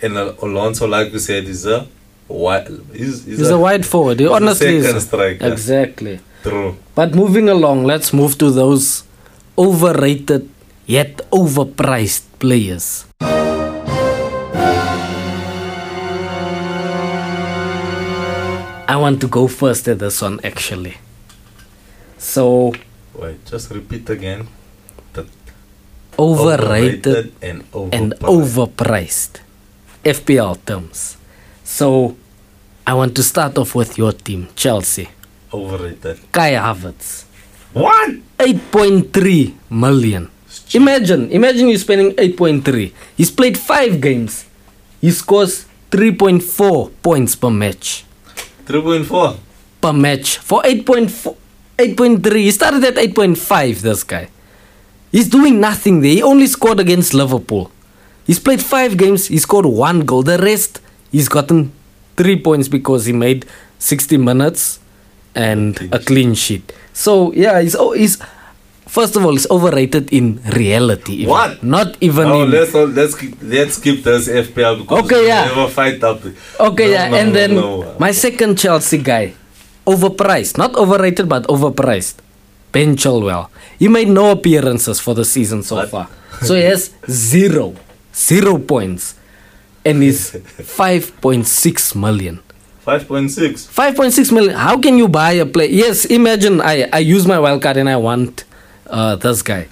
[0.00, 1.86] And Alonso, like you said, is a
[2.28, 4.18] He's, he's, He's a wide forward.
[4.20, 5.04] He he's a honestly is.
[5.04, 5.46] striker.
[5.46, 6.20] Exactly.
[6.42, 6.76] True.
[6.94, 9.04] But moving along, let's move to those
[9.56, 10.48] overrated
[10.86, 13.06] yet overpriced players.
[18.88, 20.96] I want to go first at this one actually.
[22.16, 22.72] So,
[23.14, 24.48] Wait, just repeat again.
[25.12, 25.26] The
[26.18, 28.24] overrated and and overpriced.
[28.24, 29.32] overpriced
[30.04, 31.17] FPL terms.
[31.68, 32.16] So,
[32.86, 35.10] I want to start off with your team, Chelsea.
[35.52, 36.32] Overrated.
[36.32, 37.24] Kai Havertz.
[37.74, 38.16] What?
[38.38, 40.30] 8.3 million.
[40.72, 42.92] Imagine, imagine you spending 8.3.
[43.18, 44.46] He's played 5 games.
[45.02, 48.06] He scores 3.4 points per match.
[48.64, 49.36] 3.4.
[49.82, 50.38] Per match.
[50.38, 51.36] For 8.4
[51.76, 52.36] 8.3.
[52.36, 54.30] He started at 8.5, this guy.
[55.12, 56.12] He's doing nothing there.
[56.12, 57.70] He only scored against Liverpool.
[58.26, 59.28] He's played five games.
[59.28, 60.22] He scored one goal.
[60.22, 60.80] The rest,
[61.12, 61.72] he's gotten
[62.16, 63.46] three points because he made
[63.78, 64.80] 60 minutes
[65.34, 66.72] and Clean a clean sheet.
[66.92, 68.18] So, yeah, he's, oh, he's
[68.86, 71.14] first of all, he's overrated in reality.
[71.22, 71.28] even.
[71.30, 71.62] What?
[71.62, 72.50] Not even No, in.
[72.50, 75.44] let's let's keep, let's keep this FPL because Okay, yeah.
[75.46, 76.20] never fight up.
[76.58, 77.94] Okay, No, yeah, no, and then no.
[78.00, 79.34] my second Chelsea guy,
[79.86, 82.16] overpriced, not overrated, but overpriced.
[82.72, 83.48] Ben Chilwell.
[83.78, 85.88] He made no appearances for the season so What?
[85.88, 86.08] far,
[86.42, 87.74] so he has zero,
[88.14, 89.14] zero points,
[89.90, 92.40] and point six million.
[92.80, 93.66] five point six.
[93.66, 94.54] 5.6 million.
[94.54, 95.68] How can you buy a player?
[95.68, 98.44] Yes, imagine I, I use my wild card and I want
[98.86, 99.68] uh, this guy.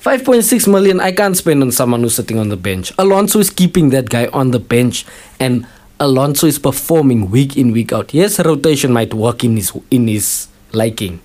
[0.00, 2.92] 5.6 million I can't spend on someone who's sitting on the bench.
[2.98, 5.04] Alonso is keeping that guy on the bench
[5.38, 5.66] and
[6.00, 8.12] Alonso is performing week in week out.
[8.12, 11.20] Yes, rotation might work in his in his liking.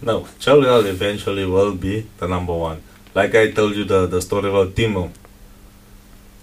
[0.00, 2.80] No, Chilwell eventually will be the number one.
[3.14, 5.10] Like I told you the, the story about Timo.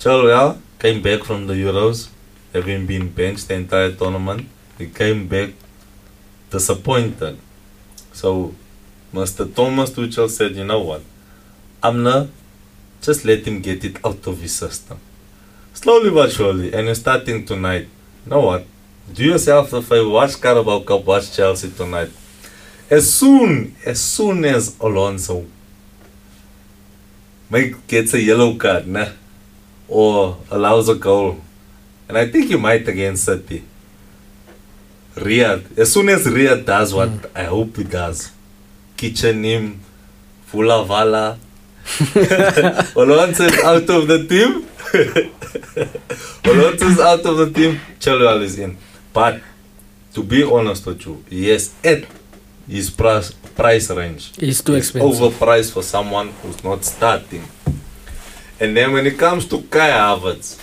[0.01, 2.09] Chilwell came back from the Euros,
[2.51, 4.47] having been benched the entire tournament.
[4.79, 5.51] He came back
[6.49, 7.37] disappointed.
[8.11, 8.55] So
[9.13, 9.53] Mr.
[9.53, 11.03] Thomas Tuchel said, you know what?
[11.83, 12.29] I'm gonna
[12.99, 14.97] just let him get it out of his system.
[15.75, 17.87] Slowly but surely, and starting tonight.
[18.25, 18.65] You know what?
[19.13, 22.09] Do yourself the favor, watch Carabao Cup, watch Chelsea tonight.
[22.89, 25.45] As soon as soon as Alonso
[27.51, 29.09] make gets a yellow card, nah,
[29.91, 31.41] Oh, or allows a goal,
[32.07, 33.63] and I think he might against City.
[35.15, 37.37] Riyad, as soon as Riyad does what hmm.
[37.37, 38.31] I hope he does,
[38.95, 39.81] kitchen him,
[40.45, 41.37] Fula Vala,
[42.95, 44.67] Alonso is out of the team.
[46.53, 47.79] Alonso is out of the team.
[47.99, 48.77] Chilwell is in.
[49.11, 49.41] But
[50.13, 52.05] to be honest with you, yes, at
[52.67, 55.33] his price price range, He's too it's expensive.
[55.33, 57.43] overpriced for someone who's not starting.
[58.61, 60.61] And then when it comes to Kai Havertz,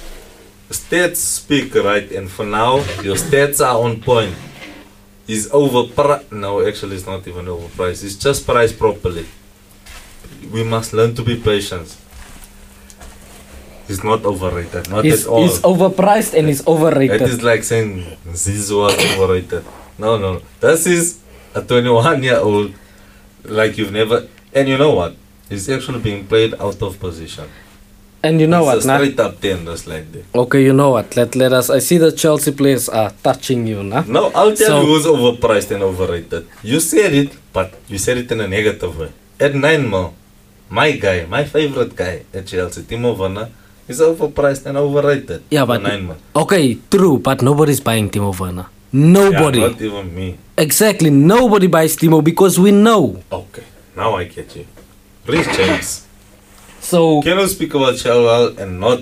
[0.71, 4.37] stats speak right, and for now your stats are on point.
[5.27, 6.31] He's overpriced.
[6.31, 8.05] No, actually, it's not even overpriced.
[8.05, 9.27] It's just priced properly.
[10.53, 11.97] We must learn to be patient.
[13.89, 15.43] He's not overrated, not He's, at all.
[15.43, 17.23] he's overpriced and he's overrated.
[17.23, 19.65] is like saying Zizou was overrated.
[19.99, 20.41] No, no.
[20.61, 21.19] This is
[21.55, 22.75] a 21 year old,
[23.45, 24.29] like you've never.
[24.55, 25.17] And you know what?
[25.49, 27.49] He's actually being played out of position.
[28.22, 28.96] And you know it's what, nah?
[28.98, 30.24] straight up 10 just like that.
[30.35, 31.14] Okay, you know what?
[31.16, 31.70] Let let us.
[31.70, 34.02] I see the Chelsea players are touching you, nah?
[34.09, 36.46] No, I'll tell So- you who's overpriced and overrated.
[36.62, 39.11] You said it, but you said it in a negative way.
[39.38, 40.14] At 9 mil,
[40.68, 43.50] my guy, my favorite guy at Chelsea, Timo Werner,
[43.87, 45.44] is overpriced and overrated.
[45.50, 46.16] Yeah, but 9 mil.
[46.35, 48.66] okay, true, but nobody's buying Timo Werner.
[48.90, 49.61] Yeah, Nobody.
[49.61, 50.38] not even me.
[50.57, 53.22] exactly, nobody buys Timo because we know.
[53.31, 53.62] Okay,
[53.96, 54.66] now I get you.
[55.24, 56.08] Reece James.
[56.88, 59.01] So Can speak about Chilwell and not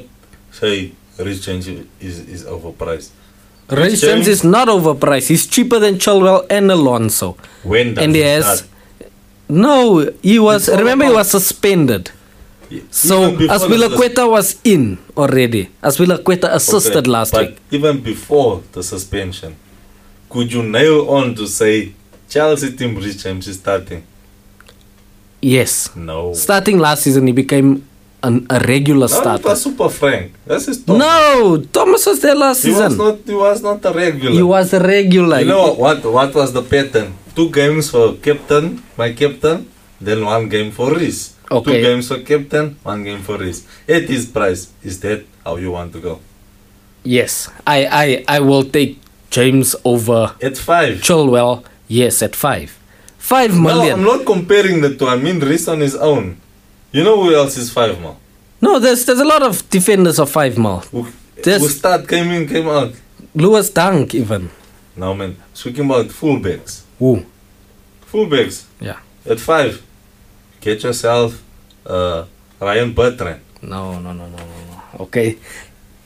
[0.50, 3.10] say Reece James is, is overpriced?
[3.70, 5.28] Reece James- James is not overpriced.
[5.28, 7.36] He's cheaper than Chilwell and Alonso.
[7.62, 8.70] When does And he he has start?
[9.48, 10.10] no.
[10.22, 12.10] He was remember he was suspended.
[12.90, 15.68] So even before the sus- Azpilicueta was in already.
[15.82, 17.58] Azpilicueta assisted Okay, last but week.
[17.70, 19.54] even before the suspension,
[20.28, 21.92] could you nail on to say
[22.28, 24.02] Chelsea team Reece James is starting?
[25.46, 25.94] Yes.
[25.94, 26.34] No.
[26.34, 27.86] Starting last season, he became
[28.22, 29.48] an, a regular No, it starter.
[29.48, 30.32] was Super Frank.
[30.44, 30.98] That's his top.
[30.98, 32.98] No, Thomas was there last he was season.
[32.98, 33.18] not.
[33.24, 34.34] He was not a regular.
[34.34, 35.40] He was a regular.
[35.40, 36.02] You know what?
[36.04, 37.14] What was the pattern?
[37.36, 41.34] Two games for captain, my captain, then one game for Reece.
[41.48, 41.76] Okay.
[41.78, 43.62] Two games for captain, one game for Reece.
[43.88, 46.18] At his price, is that how you want to go?
[47.04, 48.98] Yes, I, I, I will take
[49.30, 50.94] James over At five.
[51.06, 51.62] Chilwell.
[51.86, 52.76] Yes, at five.
[53.26, 55.08] Five No, I'm not comparing the two.
[55.08, 56.36] I mean Reece on his own.
[56.92, 58.16] You know who else is five more?
[58.60, 60.78] No, there's there's a lot of defenders of five mil.
[60.92, 61.02] Who,
[61.44, 62.92] who start came in, came out.
[63.34, 64.50] Lewis Dunk even.
[64.94, 66.82] Now, man, speaking about fullbacks.
[67.00, 67.24] Who?
[68.10, 69.00] Fullbacks Yeah.
[69.28, 69.82] at five.
[70.60, 71.42] Get yourself
[71.84, 72.24] uh,
[72.60, 73.40] Ryan Bertrand.
[73.60, 75.04] No, no, no, no, no, no.
[75.04, 75.36] Okay.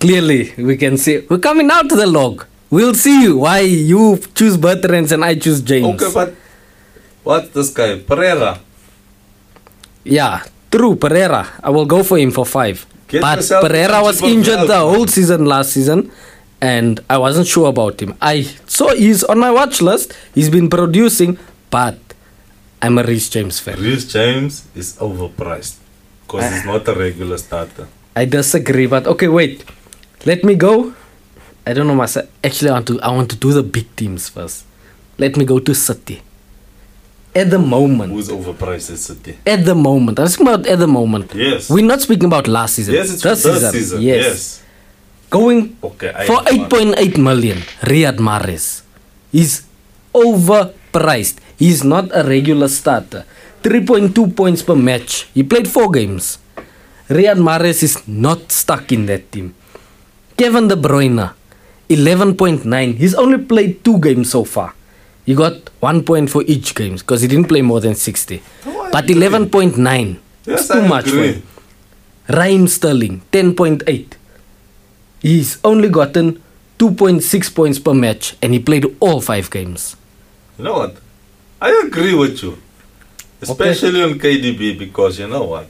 [0.01, 2.47] Clearly, we can see we're coming out to the log.
[2.71, 6.03] We'll see why you choose Bertrands and I choose James.
[6.03, 6.35] Okay, but
[7.23, 7.99] what's this guy?
[7.99, 8.59] Pereira.
[10.05, 11.47] Yeah, true, Pereira.
[11.63, 12.87] I will go for him for five.
[13.09, 16.11] Get but Pereira was injured the whole season last season,
[16.61, 18.15] and I wasn't sure about him.
[18.21, 20.15] I saw he's on my watch list.
[20.35, 21.39] He's been producing,
[21.71, 21.99] but
[22.81, 23.79] I'm a Reece James fan.
[23.81, 25.77] Reece James is overpriced
[26.23, 27.89] because he's not a regular starter.
[28.15, 29.65] I disagree, but okay, wait.
[30.25, 30.95] Let me go.
[31.67, 32.29] I don't know myself.
[32.45, 33.01] Actually, I want to.
[33.03, 34.65] I want to do the big teams first.
[35.19, 36.23] Let me go to City.
[37.35, 39.39] At the moment, Who's overpriced at City?
[39.47, 41.33] at the moment, I'm speaking about at the moment.
[41.35, 41.71] Yes.
[41.71, 42.95] We're not speaking about last season.
[42.95, 43.73] yes, it's this season.
[43.73, 44.03] season.
[44.03, 44.25] Yes.
[44.25, 44.63] yes.
[45.31, 46.11] Going Okay.
[46.27, 48.83] For have 8.8 million, Riyad Mahrez
[49.33, 49.63] is
[50.13, 51.39] overpriced.
[51.57, 53.25] He's not a regular starter.
[53.63, 55.29] 3.2 points per match.
[55.35, 56.39] He played four games.
[57.09, 59.55] Riyad Mahrez is not stuck in that team.
[60.37, 61.31] Kevin De Bruyne,
[61.89, 62.95] 11.9.
[62.97, 64.75] He's only played two games so far.
[65.31, 68.43] He got one point for each game because he didn't play more than 60.
[68.67, 70.19] Oh, But 11.9.
[70.45, 71.43] Yes, it's too much for him.
[72.29, 74.15] Raheem Sterling, 10.8.
[75.23, 76.43] He's only gotten
[76.81, 79.95] 2.6 points per match and he played all five games.
[80.59, 80.97] You know what?
[81.61, 82.59] I agree with you.
[83.41, 85.69] Especially on KDB because you know what?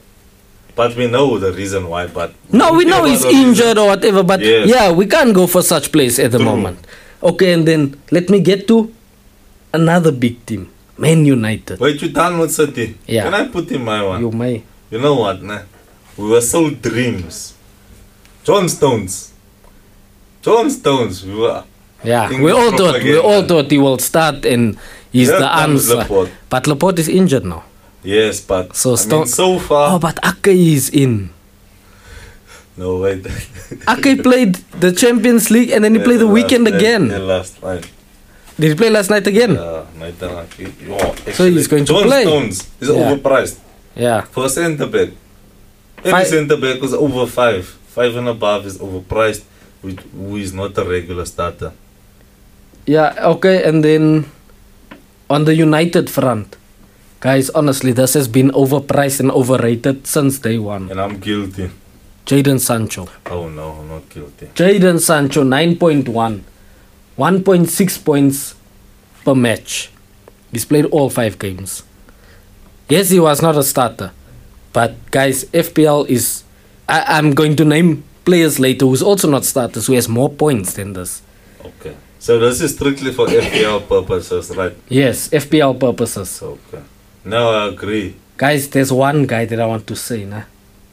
[0.75, 3.43] But we know the reason why, but No, we know he's the reason.
[3.49, 4.67] injured or whatever, but Yes.
[4.67, 6.47] yeah, we can't go for such plays at the True.
[6.47, 6.79] moment.
[7.21, 8.91] Okay, and then let me get to
[9.73, 11.79] another big team, Man United.
[11.79, 12.97] Wait, you done with City?
[13.07, 13.23] Yeah.
[13.23, 14.21] Can I put in my one?
[14.21, 14.63] You may.
[14.89, 15.61] You know what, nah?
[16.17, 17.55] We were sold dreams.
[18.43, 19.33] John Stones.
[20.41, 21.25] John Stones.
[21.25, 21.63] We were.
[22.03, 24.75] Yeah, we all thought we all thought he will start and
[25.11, 25.95] he's Here the answer.
[25.97, 26.31] Laporte.
[26.49, 27.63] But Laporte is injured now.
[28.03, 29.95] Yes, but So Stone- mean, so far.
[29.95, 31.29] Oh, but Ake is in.
[32.75, 33.25] no, wait.
[33.87, 37.09] Ake played the Champions League and then he Yeah, played the last weekend night- again.
[37.11, 37.85] Yeah, last night.
[38.61, 39.55] Did he play last night again?
[39.55, 40.13] Yeah, night.
[40.21, 42.23] Oh, So he's going to John play.
[42.23, 42.95] Stones is Yeah.
[43.09, 43.57] overpriced.
[43.95, 44.21] Yeah.
[44.29, 45.09] For a centre back.
[46.05, 47.65] Every Five- centre back is over five.
[47.89, 49.41] Five and above is overpriced,
[49.81, 51.71] which, who is not a regular starter.
[52.85, 54.25] Yeah, okay, and then
[55.29, 56.55] on the United front,
[57.19, 60.89] guys, honestly, this has been overpriced and overrated since day one.
[60.91, 61.69] And I'm guilty.
[62.27, 63.07] Jadon Sancho.
[63.25, 64.47] Oh no, I'm not guilty.
[64.53, 66.41] Jadon Sancho, 9.1.
[67.17, 68.55] 1.6 points
[69.23, 69.89] per match.
[70.51, 71.83] He's played all five games.
[72.89, 74.11] Yes, he was not a starter.
[74.73, 76.43] But, guys, FPL is.
[76.87, 80.73] I, I'm going to name players later who's also not starters who has more points
[80.73, 81.21] than this.
[81.63, 81.95] Okay.
[82.19, 84.75] So this is strictly for FPL purposes, right?
[84.89, 86.41] Yes, FPL purposes.
[86.41, 86.83] Okay.
[87.25, 88.15] Now I agree.
[88.37, 90.43] Guys, there's one guy that I want to say, nah,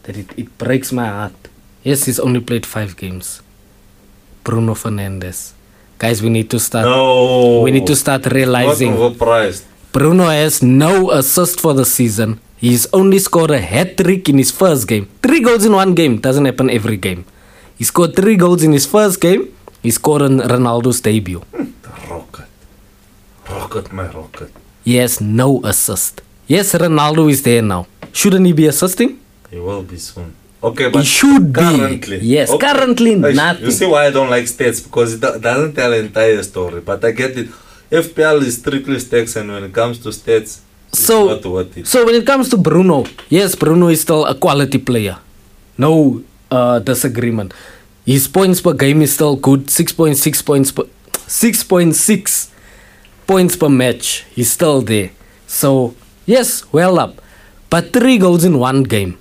[0.05, 1.49] that it, it breaks my heart.
[1.83, 3.43] Yes, he's only played five games.
[4.45, 5.53] Bruno Fernandes.
[5.99, 6.87] Guys, we need to start.
[6.87, 7.61] No.
[7.63, 9.65] We need to start Not realizing overpriced.
[9.93, 12.41] Bruno has no assist for the season.
[12.57, 15.09] He's only scored a hat trick in his first game.
[15.23, 17.25] Three goals in one game doesn't happen every game.
[17.77, 19.53] He scored three goals in his first game.
[19.83, 21.43] He scored on Ronaldo's debut.
[21.53, 22.47] The rocket.
[23.49, 24.51] Rocket, my rocket.
[24.85, 26.23] He has no assist.
[26.47, 27.87] Yes, Ronaldo is there now.
[28.13, 29.21] Shouldn't he be assisting?
[29.51, 30.35] He will be soon.
[30.63, 31.61] Okay, but should be.
[31.61, 32.19] currently.
[32.21, 32.67] Yes, Okay.
[32.67, 33.65] currently nothing.
[33.67, 36.81] You see why I don't like stats because it doesn't tell the entire story.
[36.81, 37.49] But I get it.
[37.91, 40.59] FPL is strictly stats, and when it comes to stats,
[40.93, 41.87] So- not worth it.
[41.87, 45.17] So when it comes to Bruno, yes, Bruno is still a quality player.
[45.79, 47.53] No uh, disagreement.
[48.05, 49.67] His points per game is still good.
[49.71, 50.85] 6.6 points per
[51.29, 52.49] 6.6
[53.27, 54.25] points per match.
[54.35, 55.11] He's still there.
[55.47, 55.95] So
[56.27, 57.21] yes, well up.
[57.71, 59.19] But three goals in one game.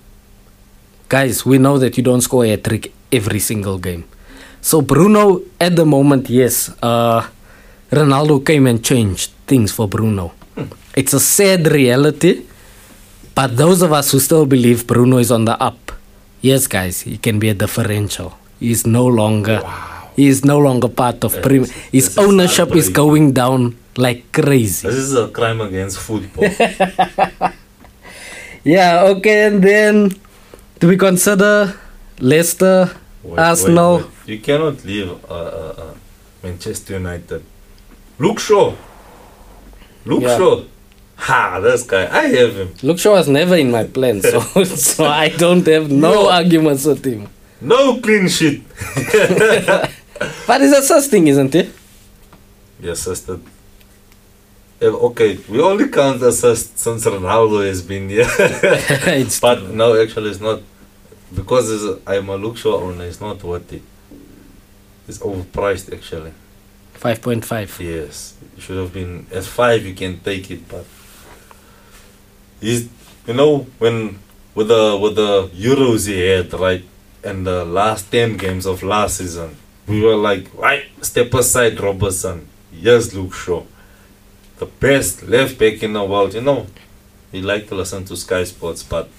[1.09, 4.03] Guys, we know that you don't score a trick every single game.
[4.61, 7.25] So Bruno at the moment, yes, uh,
[7.91, 10.33] Ronaldo came and changed things for Bruno.
[10.95, 12.43] It's a sad reality,
[13.35, 15.91] but those of us who still believe Bruno is on the up,
[16.41, 18.33] yes, guys, he can be a differential.
[18.59, 20.09] He's no longer, Wow.
[20.15, 21.61] he is no longer part of Prem.
[21.61, 24.87] this His ownership is going down like crazy.
[24.87, 26.49] This is a crime against football.
[28.63, 30.11] Yeah, okay, and then
[30.79, 31.73] do we consider
[32.19, 32.89] Leicester,
[33.23, 33.97] Wait, Arsenal?
[33.97, 34.27] wait, wait.
[34.27, 35.93] You cannot leave uh, uh, uh,
[36.43, 37.43] Manchester United.
[38.19, 38.73] Luke Shaw.
[40.05, 40.37] Luke Yeah.
[40.37, 40.63] Shaw.
[41.17, 42.05] Ha, this guy.
[42.11, 42.69] I have him.
[42.83, 46.29] Luke Shaw was never in my plan, so so I don't have no No.
[46.29, 47.27] arguments with him.
[47.61, 48.63] No clean sheet.
[50.47, 51.69] But he's assisting, isn't he?
[52.81, 53.39] He assisted.
[54.81, 58.27] Okay, we only count assist since Ronaldo has been here.
[59.07, 60.61] It's but no, actually, it's not.
[61.33, 63.81] Because it's, I'm a Shaw owner, it's not worth it.
[65.07, 66.31] It's overpriced, actually.
[66.93, 67.75] five point five.
[67.79, 69.83] Yes, it should have been at five.
[69.85, 70.85] You can take it, but
[72.61, 72.87] he's
[73.25, 74.19] you know when
[74.53, 76.83] with the with the Euros he had right,
[77.23, 79.55] and the last ten games of last season,
[79.87, 82.47] we were like, right, step aside, Robertson.
[82.71, 83.63] Yes, Luke Shaw,
[84.59, 86.33] the best left back in the world.
[86.33, 86.67] You know,
[87.31, 89.09] we like to listen to Sky Sports, but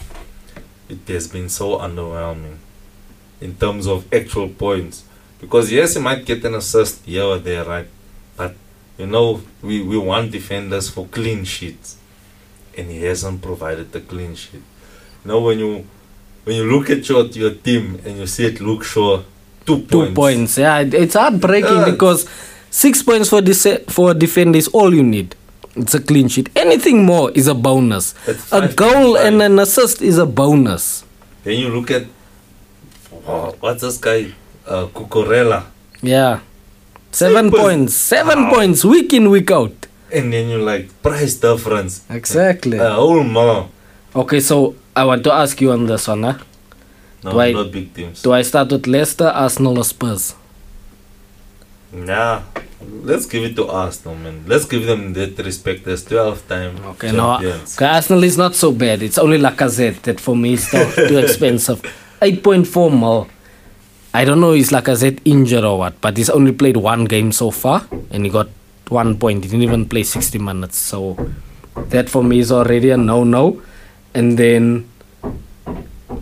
[0.89, 2.57] it has been so underwhelming
[3.41, 5.05] in terms of actual points.
[5.41, 7.86] Because yes, he might get an assist here or there, right?
[8.36, 8.55] But
[8.99, 11.97] you know, we, we want defenders for clean sheets.
[12.78, 14.62] and he hasn't provided the clean sheet.
[15.24, 15.84] Now when you
[16.45, 19.22] when you look at your your team and you see it look Shaw
[19.66, 19.91] two points.
[19.91, 20.59] Two points.
[20.59, 21.91] Yeah, it's heartbreaking Yeah.
[21.91, 22.20] because
[22.79, 25.35] six points for dece- for a defender is all you need.
[25.76, 26.49] It's a clean sheet.
[26.57, 28.14] Anything more is a bonus.
[28.53, 31.05] A goal and an assist is a bonus.
[31.45, 32.05] Then you look at
[33.26, 34.33] oh, what's this guy
[34.66, 35.64] uh, Cucurella,
[36.03, 36.41] Yeah.
[37.11, 37.59] Seven Simple.
[37.61, 37.95] points.
[37.95, 39.72] Seven points week in, week out.
[40.12, 42.05] and then you like price difference.
[42.11, 42.79] Exactly.
[42.79, 43.68] Uh, oh man,
[44.14, 46.39] Okay, so I want to ask you on this one, huh?
[47.24, 48.22] no, Do I- not big teams.
[48.22, 50.35] Do I start with Leicester, Arsenal, or Spurs?
[51.93, 52.43] Nah,
[53.03, 54.45] let's give it to Arsenal, man.
[54.47, 57.39] Let's give them that respect as 12 time Okay, no.
[57.39, 57.76] champions.
[57.76, 59.03] Okay, Arsenal is not so bad.
[59.03, 61.80] It's only Lacazette that for me is too expensive.
[62.20, 63.28] 8.4 mil.
[64.12, 67.51] I don't know is Lacazette injured or what, but he's only played one game so
[67.51, 68.49] far and he got
[68.89, 69.45] one point.
[69.45, 70.76] He didn't even play 60 minutes.
[70.76, 71.16] So
[71.89, 73.62] that for me is already a no no.
[74.14, 74.89] And then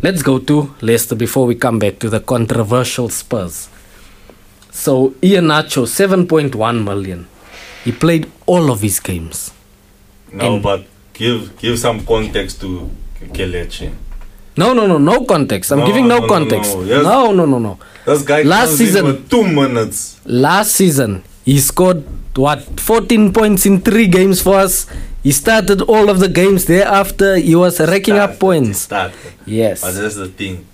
[0.03, 3.69] let's go to Leicester before we come back to the controversial Spurs.
[4.77, 7.27] So Iheanacho, 7.1 million.
[7.85, 9.51] He played all of his games.
[10.33, 12.91] No, And- but give give some context to
[13.33, 13.91] Kelechi.
[14.59, 15.73] No, no, no, no context.
[15.73, 16.75] I'm No, giving no, no, no, context.
[16.77, 17.03] no, yes.
[17.05, 17.79] No, no, no, no.
[18.05, 20.17] This guy Last season- two minutes.
[20.27, 22.05] Last season, he scored
[22.35, 24.87] what 14 points in three games for us.
[25.23, 27.37] He started all of the games thereafter.
[27.37, 28.81] He was racking up points.
[28.81, 29.17] started.
[29.47, 29.81] Yes.
[29.81, 30.67] But that's the thing.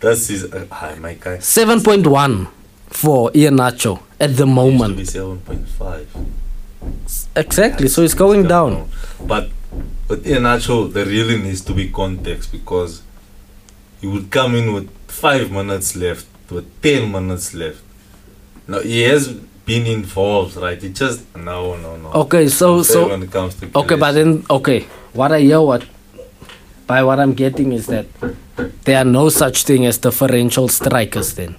[0.00, 0.66] This is uh,
[1.00, 1.38] my guy.
[1.38, 2.46] 7.1
[2.92, 4.96] for Iheanacho at the moment.
[4.96, 6.08] be seven point five.
[7.34, 7.88] Exactly.
[7.88, 8.88] So it's going down.
[9.26, 9.50] But
[10.08, 13.02] with Iheanacho, there really needs to be context because
[14.00, 17.82] he would come in with five minutes left, with ten minutes left.
[18.68, 19.28] Now he has
[19.64, 20.80] been involved, right?
[20.80, 22.12] He just no, no, no.
[22.12, 25.84] Okay, so so when it comes to Okay, but then okay, what I hear what
[26.86, 28.06] by what I'm getting is that
[28.84, 31.56] there are no such thing as differential strikers then.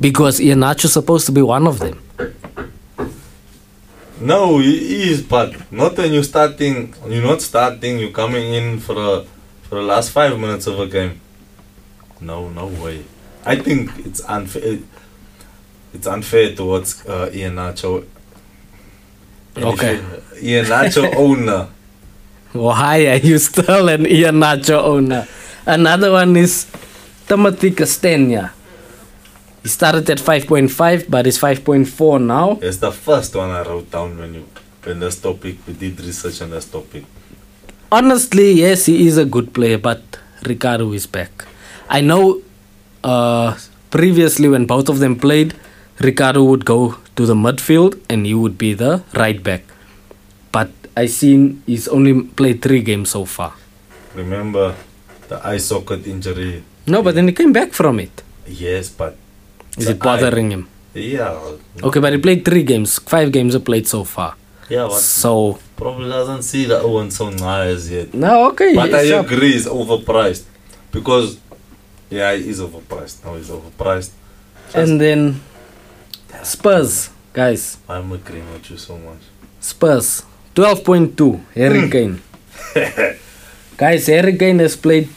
[0.00, 2.00] Because Iheanacho's supposed to be one of them.
[4.20, 6.94] No, he is, but not when you're starting.
[7.08, 7.98] You're not starting.
[8.00, 9.24] You're coming in for a,
[9.62, 11.20] for the last five minutes of a game.
[12.20, 13.04] No, no way.
[13.44, 14.78] I think it's unfair.
[15.94, 18.04] It's unfair towards uh, Iheanacho.
[19.56, 19.94] And if Okay.
[19.96, 21.68] you- Iheanacho owner.
[22.52, 25.28] Why are you still an Iheanacho owner?
[25.64, 26.66] Another one is
[27.28, 28.50] Timothy Castagne.
[29.62, 32.58] He started at 5.5 but is 5.4 now.
[32.62, 34.44] It's the first one I wrote down when you
[34.84, 37.04] when this topic we did research on this topic.
[37.90, 40.02] Honestly, yes, he is a good player, but
[40.46, 41.44] Ricardo is back.
[41.88, 42.42] I know
[43.02, 43.56] uh,
[43.90, 45.54] previously when both of them played,
[46.00, 49.62] Ricardo would go to the midfield and he would be the right back.
[50.52, 53.54] But I seen he's only played three games so far.
[54.14, 54.74] Remember
[55.28, 56.62] the eye socket injury?
[56.86, 58.22] No, but then he came back from it.
[58.46, 59.16] Yes, but
[59.78, 60.68] Is it bothering him?
[60.94, 61.38] Yeah.
[61.82, 62.98] Okay, but he played three games.
[62.98, 64.34] Five games are played so far.
[64.68, 68.12] Yeah, but So probably doesn't see the Owen so nice yet.
[68.12, 68.74] no, okay.
[68.74, 69.20] But I sure.
[69.20, 70.44] agree, it's overpriced
[70.92, 71.38] because
[72.10, 73.24] yeah, it is overpriced.
[73.24, 74.12] Now it's overpriced.
[74.74, 75.40] And then
[76.42, 77.78] Spurs, guys.
[77.88, 79.20] I'm agreeing with you so much.
[79.60, 80.22] Spurs,
[80.54, 81.90] 12.2, Harry hmm.
[81.90, 82.22] Kane.
[83.78, 85.08] Guys, Harry Kane has played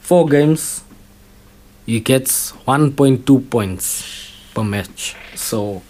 [0.00, 0.82] four games.
[1.88, 4.04] He gets 1.2 points
[4.52, 5.16] per match.
[5.34, 5.80] So,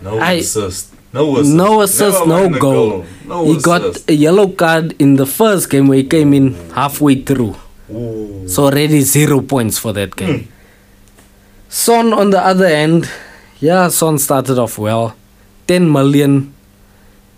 [0.00, 0.94] No I- assist.
[1.12, 1.54] No assist.
[1.54, 3.04] no assist, no the goal.
[3.28, 3.64] No he assist.
[3.66, 7.54] got a yellow card in the first game where he came in halfway through.
[7.92, 8.48] Ooh.
[8.48, 10.48] So, already zero points for that game.
[11.68, 13.08] Son, on the other end,
[13.60, 15.14] yeah, Son started off well.
[15.66, 16.52] 10 million.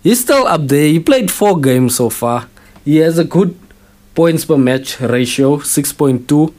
[0.03, 0.87] He's still up there.
[0.87, 2.47] He played four games so far.
[2.85, 3.57] He has a good
[4.15, 6.53] points per match ratio, 6.2.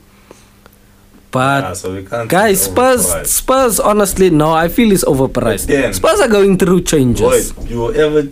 [1.31, 1.95] But Ah, so
[2.27, 3.27] guys, Spurs, overpriced.
[3.27, 5.67] Spurs, honestly, no, I feel it's overpriced.
[5.67, 5.93] Ten.
[5.93, 7.53] Spurs are going through changes.
[7.55, 8.27] Wait, you ever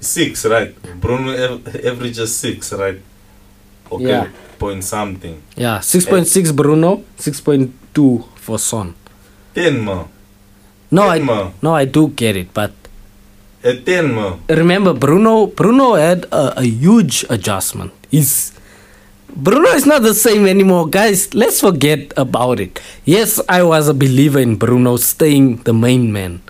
[0.00, 0.72] six, right?
[1.00, 1.32] Bruno
[1.84, 2.96] averages six, right?
[3.92, 4.28] Okay, Yeah.
[4.58, 5.42] point something.
[5.56, 8.94] Yeah, 6.6 Bruno, 6.2 for Son.
[9.54, 10.08] Ten more.
[10.90, 11.52] No, I, more.
[11.60, 12.72] no, I do get it, but
[13.64, 14.38] A ten more.
[14.48, 17.92] remember Bruno Bruno had a, a huge adjustment.
[18.10, 18.51] He's
[19.34, 21.32] Bruno is not the same anymore, guys.
[21.32, 22.80] Let's forget about it.
[23.04, 26.42] Yes, I was a believer in Bruno staying the main man.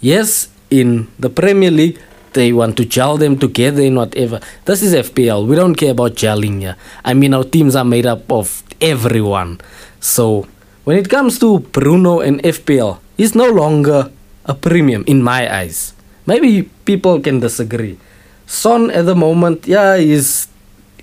[0.00, 2.00] Yes, in the Premier League,
[2.32, 4.40] they want to gel them together in whatever.
[4.64, 5.46] This is FPL.
[5.46, 6.76] We don't care about gelling here.
[7.04, 9.60] I mean, our teams are made up of everyone.
[10.00, 10.48] So,
[10.84, 14.10] when it comes to Bruno and FPL, he's no longer
[14.46, 15.92] a premium in my eyes.
[16.24, 17.98] Maybe people can disagree.
[18.46, 20.48] Son at the moment, yeah, he's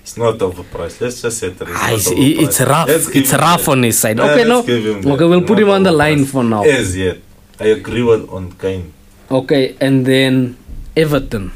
[0.02, 1.00] It's not overpriced.
[1.00, 2.88] Let's just say that it's ah, it's, it's rough.
[2.88, 3.70] Let's It's rough that.
[3.70, 4.16] on his side.
[4.16, 4.56] Nah, okay, no.
[4.56, 5.12] let's give him that.
[5.14, 6.64] Okay, we'll put him on the line for now.
[6.64, 7.18] As yet.
[7.60, 8.92] I agree with on Kane.
[9.30, 10.56] Okay, and then
[10.96, 11.52] Everton,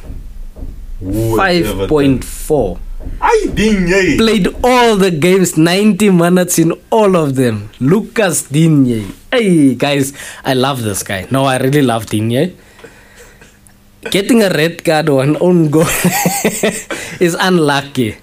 [1.03, 2.79] Ooh, five point four.
[3.21, 4.17] I Digne.
[4.17, 7.71] Played all the games, ninety minutes in all of them.
[7.81, 9.11] Lucas Digne.
[9.31, 10.13] Hey guys,
[10.45, 11.27] I love this guy.
[11.31, 12.55] No, I really love Digne.
[14.11, 15.83] Getting a red card or an own goal
[17.21, 18.17] is unlucky.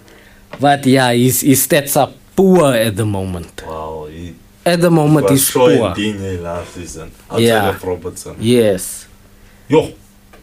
[0.59, 3.63] But yeah, his, his stats are poor at the moment.
[3.65, 4.35] Wow, he
[4.65, 5.93] At the moment, he's poor.
[5.93, 7.11] Digne last season.
[7.29, 7.69] Outside Yeah.
[7.69, 8.35] of Robertson.
[8.39, 9.07] Yes.
[9.67, 9.91] Yo,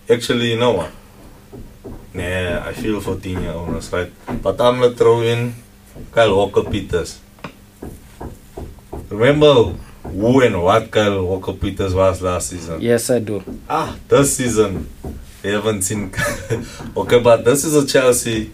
[0.08, 0.90] actually, you know what?
[2.12, 4.10] Nah, I feel for Digne owners, right?
[4.42, 5.54] But I'm gonna throw in
[6.12, 7.20] Kyle Walker Peters.
[9.08, 12.80] Remember who and what Kyle Walker Peters was last season?
[12.80, 13.42] Yes, I do.
[13.68, 14.88] Ah, this season
[15.42, 16.12] they haven't seen.
[16.96, 18.50] okay, but this is a Chelsea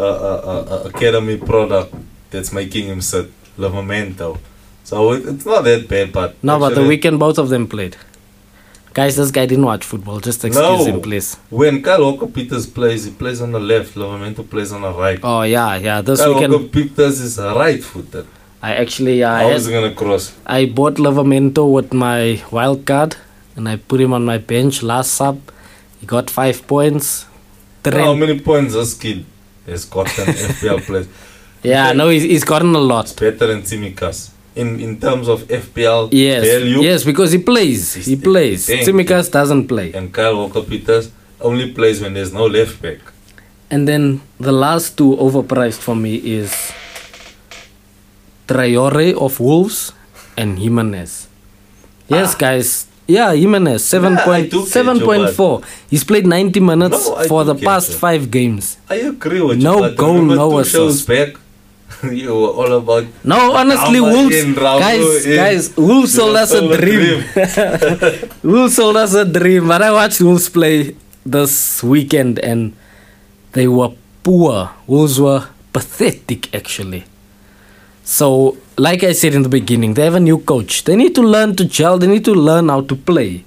[0.00, 1.94] uh, uh, uh, uh, academy product
[2.30, 3.28] that's making him sit.
[3.58, 4.38] Livramento.
[4.84, 7.96] So it, it's not that bad, but No, but the weekend both of them played.
[8.92, 10.18] Guys, this guy didn't watch football.
[10.18, 10.84] Just excuse No.
[10.84, 11.36] him, please.
[11.50, 13.94] When Kyle Walker Peters plays, he plays on the left.
[13.94, 15.20] Livramento plays on the right.
[15.22, 16.00] Oh yeah, yeah.
[16.00, 18.26] This Kyle weekend, Walker Peters is right-footed.
[18.62, 20.36] I actually uh, I, had- gonna cross?
[20.46, 23.16] I bought Livramento with my wild card,
[23.56, 25.40] and I put him on my bench last sub.
[26.00, 27.26] He got five points.
[27.84, 29.24] How many points this kid
[29.70, 31.08] has gotten FPL players?
[31.62, 33.14] yeah, no, he's, he's gotten a lot.
[33.18, 34.30] Better than Tsimikas.
[34.56, 37.94] In in terms of FPL Yes, value, yes, because he plays.
[37.94, 38.66] He plays.
[38.68, 39.92] Tsimikas doesn't play.
[39.94, 42.98] and Kyle Walker Peters only plays when there's no left back.
[43.70, 46.50] And then the last two overpriced for me is
[48.48, 49.92] Traore of Wolves
[50.36, 51.28] and Jimenez.
[52.08, 52.38] Yes, ah.
[52.38, 52.86] guys.
[53.10, 54.16] Yeah, Jimenez, seven Ah.
[54.16, 55.54] Yeah, I point do get seven you, point but- four.
[55.90, 58.78] He's played ninety minutes No, for the past five games.
[58.88, 59.80] I agree with No you.
[59.90, 61.06] but goal, no assist.
[61.08, 61.34] back,
[62.06, 65.36] you were all about No, honestly, Wolves, in, guys, in.
[65.36, 67.18] guys, Wolves sold us a sold a dream.
[68.42, 69.66] Wolves sold us a dream.
[69.68, 70.94] But I watched Wolves play
[71.26, 72.72] this weekend, and
[73.52, 73.90] they were
[74.22, 74.70] poor.
[74.86, 77.04] Wolves were pathetic, actually.
[78.04, 80.84] So, like I said in the beginning, they have a new coach.
[80.84, 81.98] They need to learn to gel.
[81.98, 83.44] They need to learn how to play.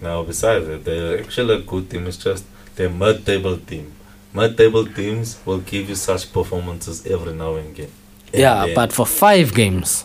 [0.00, 2.06] Now, besides that, they're actually a good team.
[2.06, 2.44] It's just
[2.76, 3.92] they're mid-table team.
[4.32, 7.90] Mid-table teams will give you such performances every now and again.
[8.32, 10.04] And Yeah, then- but for five games,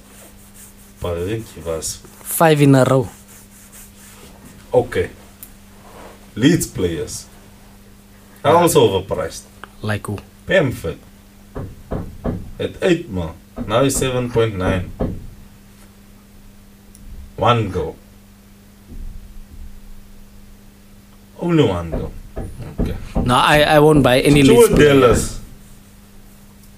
[1.01, 1.87] but they give us
[2.23, 3.07] five in a row.
[4.73, 5.09] okay.
[6.35, 7.27] Leeds players
[8.43, 9.43] are also overpriced.
[9.81, 10.17] Like who?
[10.47, 10.97] Bamford
[12.59, 13.33] at eight man.
[13.67, 14.91] Now he's point nine.
[17.37, 17.95] One goal.
[21.39, 22.11] Only one goal.
[22.79, 22.95] Okay.
[23.25, 24.79] No, I, I won't buy any Stuart Leeds.
[24.79, 25.41] Dallas.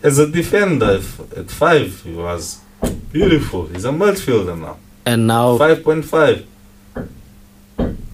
[0.02, 1.02] As a defender
[1.36, 2.62] at five, he was
[3.12, 3.68] beautiful.
[3.68, 4.78] He's a midfielder now.
[5.06, 6.46] And now, Five point five.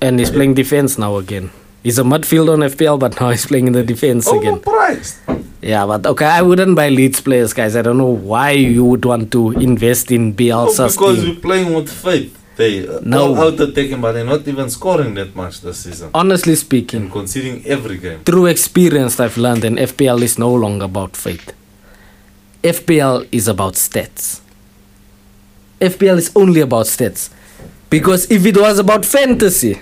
[0.01, 1.51] and he's playing defense now again.
[1.81, 4.59] He's a midfielder on FPL, but now he's playing in the defense again.
[4.59, 5.43] Overpriced.
[5.63, 7.75] Yeah, but okay, I wouldn't buy Leeds players, guys.
[7.77, 11.35] I don't know why you would want to invest in No, Bielsa's because team.
[11.35, 12.37] we're playing with faith.
[12.57, 13.33] They uh, No.
[13.33, 16.09] all out attacking, but they're not even scoring that much this season.
[16.13, 18.19] Honestly And speaking, conceding every game.
[18.25, 21.53] through experience, I've learned that FPL is no longer about faith.
[22.61, 24.41] FPL is about stats.
[25.79, 27.29] FPL is only about stats.
[27.89, 29.79] Because if it was about fantasy,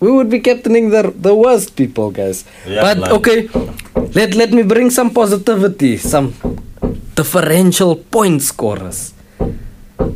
[0.00, 2.44] we would be captaining the, the worst people, guys.
[2.66, 3.48] Yeah, but like- okay,
[4.14, 6.34] let, let me bring some positivity, some
[7.14, 9.14] differential point scorers.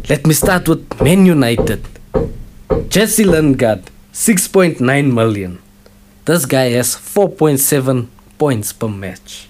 [0.09, 1.83] Let me start with Man United.
[2.89, 5.61] Jesse Lingard, 6.9 million.
[6.25, 8.09] This guy has 4.7
[8.39, 9.49] points per match.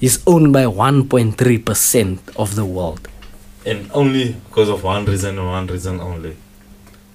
[0.00, 3.06] He's owned by 1.3% of the world.
[3.66, 6.36] And only because of one reason and one reason only.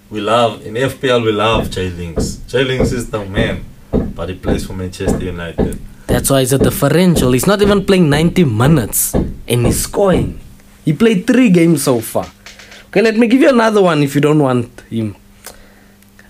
[0.09, 2.37] We love, in FPL, we love Jay Links.
[2.47, 5.79] Jay Links is the man, but he plays for Manchester United.
[6.05, 7.31] That's why he's a differential.
[7.31, 10.39] He's not even playing 90 minutes and he's scoring.
[10.85, 12.29] He played three games so far.
[12.87, 15.15] Okay, let me give you another one if you don't want him.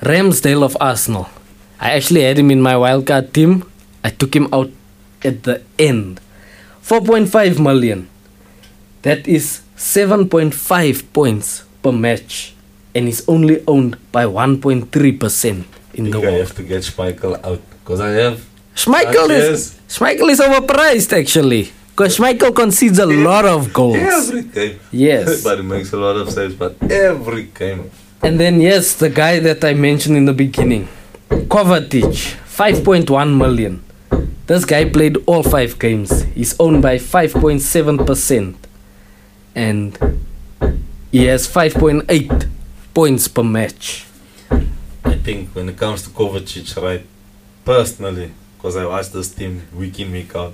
[0.02, 1.28] Ramsdale of Arsenal.
[1.78, 3.70] I actually had him in my wildcard team.
[4.04, 4.72] I took him out
[5.24, 6.22] at the end.
[6.82, 8.08] 4.5 million.
[9.02, 12.55] That is 7.5 points per match.
[12.96, 15.66] And he's only owned by 1.3%
[15.96, 16.34] in the world.
[16.34, 21.72] I have to get Schmeichel out because I have Schmeichel is Schmeichel is overpriced actually.
[21.92, 23.98] Because Schmeichel concedes a lot of goals.
[23.98, 24.80] every game.
[24.92, 25.44] Yes.
[25.44, 27.92] but he makes a lot of saves, but every game.
[28.22, 30.88] And then yes, the guy that I mentioned in the beginning,
[31.30, 33.84] Kovacic, 5.1 million.
[34.48, 36.24] This guy played all five games.
[36.36, 38.56] He's owned by 5.7%.
[39.56, 39.98] And
[41.12, 42.50] he has 5.8
[42.96, 44.06] points per match.
[45.04, 47.06] I think when it comes to Kovacic, right,
[47.66, 50.54] personally, because I watch this team week in, week out,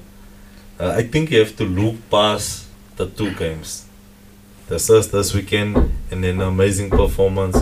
[0.80, 2.66] uh, I think you have to look past
[2.96, 3.86] the two games.
[4.68, 5.78] The first this weekend
[6.10, 7.58] and the amazing performance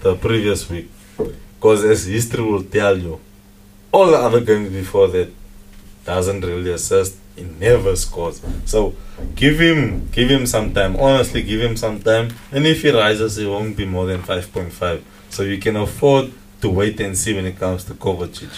[0.00, 0.88] the previous week.
[1.56, 3.20] Because as history will tell you,
[3.90, 5.28] all the other games before that
[6.04, 7.16] doesn't really assist.
[7.40, 8.42] He never scores.
[8.66, 8.92] So
[9.34, 10.96] give him give him some time.
[10.96, 12.28] Honestly, give him some time.
[12.52, 15.02] And if he rises, it won't be more than 5.5.
[15.30, 18.50] So you can afford to wait and see when it comes to Kovacic.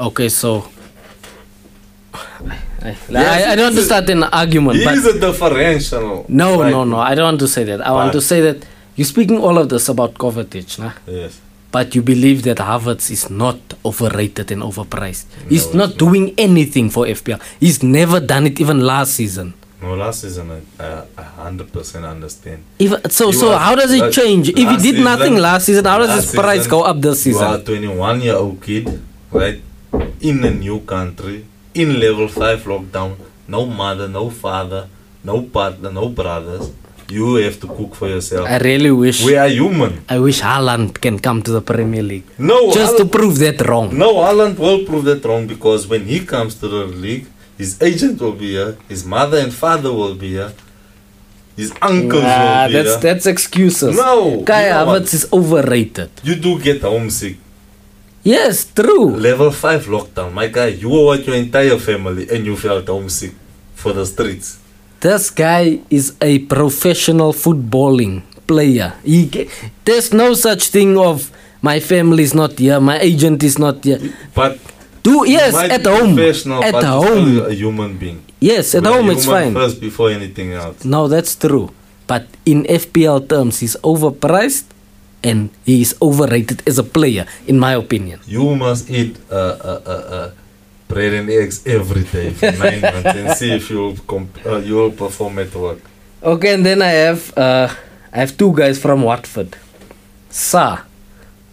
[0.00, 0.68] Okay, so.
[2.82, 6.24] I, I, I don't want to start an argument, He but is a differential.
[6.28, 6.70] no, right?
[6.70, 6.98] no, no.
[6.98, 7.80] I don't want to say that.
[7.86, 10.92] I want to say that you're speaking all of this about Kovacic, nah?
[11.06, 11.40] Yes.
[11.72, 15.24] But you believe that Havertz is not overrated and overpriced.
[15.48, 15.98] He's not not.
[15.98, 17.40] doing anything for FPL.
[17.60, 19.54] He's never done it even last season.
[19.82, 22.62] No, last season I, I, I 100% understand.
[22.78, 24.48] Even so, so how does it last- change?
[24.50, 27.42] If he did nothing last season, how does his price season, go up this season?
[27.42, 29.00] You are a 21 year old kid,
[29.30, 29.60] right?
[30.20, 33.16] In a new country, in level 5 lockdown,
[33.48, 34.88] no mother, no father,
[35.24, 36.70] no partner, no brothers.
[37.10, 38.48] You have to cook for yourself.
[38.48, 39.24] I really wish.
[39.24, 39.92] we are human.
[40.08, 43.96] I wish Haaland can come to the Premier League No, just to prove that wrong.
[43.96, 47.26] No, Haaland will prove that wrong because when he comes to the league,
[47.58, 50.52] his agent will be here, his mother and father will be here,
[51.56, 52.98] his uncles Nah, will be that's here.
[53.00, 53.96] that's excuses.
[53.96, 54.86] No, Kai you know?
[54.86, 56.10] Havertz is overrated.
[56.22, 57.36] You do get homesick.
[58.22, 59.10] Yes, true.
[59.16, 63.32] Level 5 lockdown, my guy, you were with your entire family and you felt homesick
[63.74, 64.58] for the streets.
[65.00, 68.92] This guy is a professional footballing player.
[69.04, 69.48] He,
[69.84, 71.30] there's no such thing of
[71.62, 74.00] my family is not here, my agent is not here.
[74.34, 74.58] But
[75.02, 76.14] Do yes at home.
[76.14, 77.40] professional, At but home.
[77.48, 78.20] a human being.
[78.40, 79.54] Yes, at We're home it's fine.
[79.54, 80.84] First before anything else.
[80.84, 81.72] No, that's true.
[82.06, 84.64] But in FPL terms, he's overpriced
[85.22, 88.20] and he is overrated as a player, in my opinion.
[88.26, 90.30] You must eat uh, uh, uh,
[90.90, 94.92] bread and eggs every day for nine months and see if you'll comp- uh, you'll
[95.04, 95.78] perform at work.
[96.22, 97.68] Okay, and then I have uh,
[98.12, 99.56] I have two guys from Watford.
[100.30, 100.82] Sarr,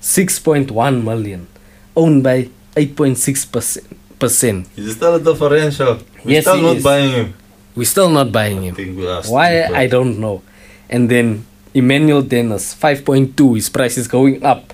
[0.01, 1.47] six point one million,
[1.95, 3.87] owned by eight point six percent.
[4.19, 4.65] Percent.
[4.75, 6.01] Is still a differential?
[6.25, 6.83] We're Yes, still not is.
[6.83, 7.33] buying him.
[7.75, 8.95] We're still not buying I him.
[9.29, 9.49] Why.
[9.69, 10.41] I don't know.
[10.89, 13.53] And then Emmanuel Dennis, five point two.
[13.53, 14.73] His price is going up.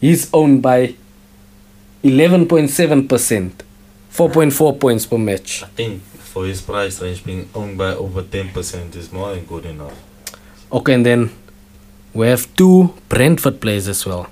[0.00, 0.96] He's owned by
[2.02, 3.62] eleven point seven percent,
[4.10, 5.62] four point four points per match.
[5.62, 9.64] I think for his price range being owned by over 10% is more than good
[9.66, 9.94] enough.
[10.72, 11.30] Okay, and then
[12.14, 14.28] we have two Brentford players as well.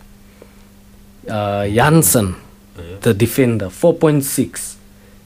[1.29, 2.37] Uh, Jansson,
[2.79, 2.99] Yeah.
[3.01, 4.76] the defender, 4.6.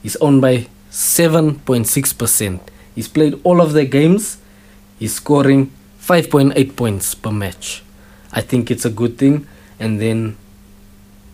[0.01, 2.59] He's owned by 7.6%.
[2.95, 4.37] He's played all of the games.
[4.99, 7.83] He's scoring 5.8 points per match.
[8.31, 9.47] I think it's a good thing.
[9.79, 10.37] And then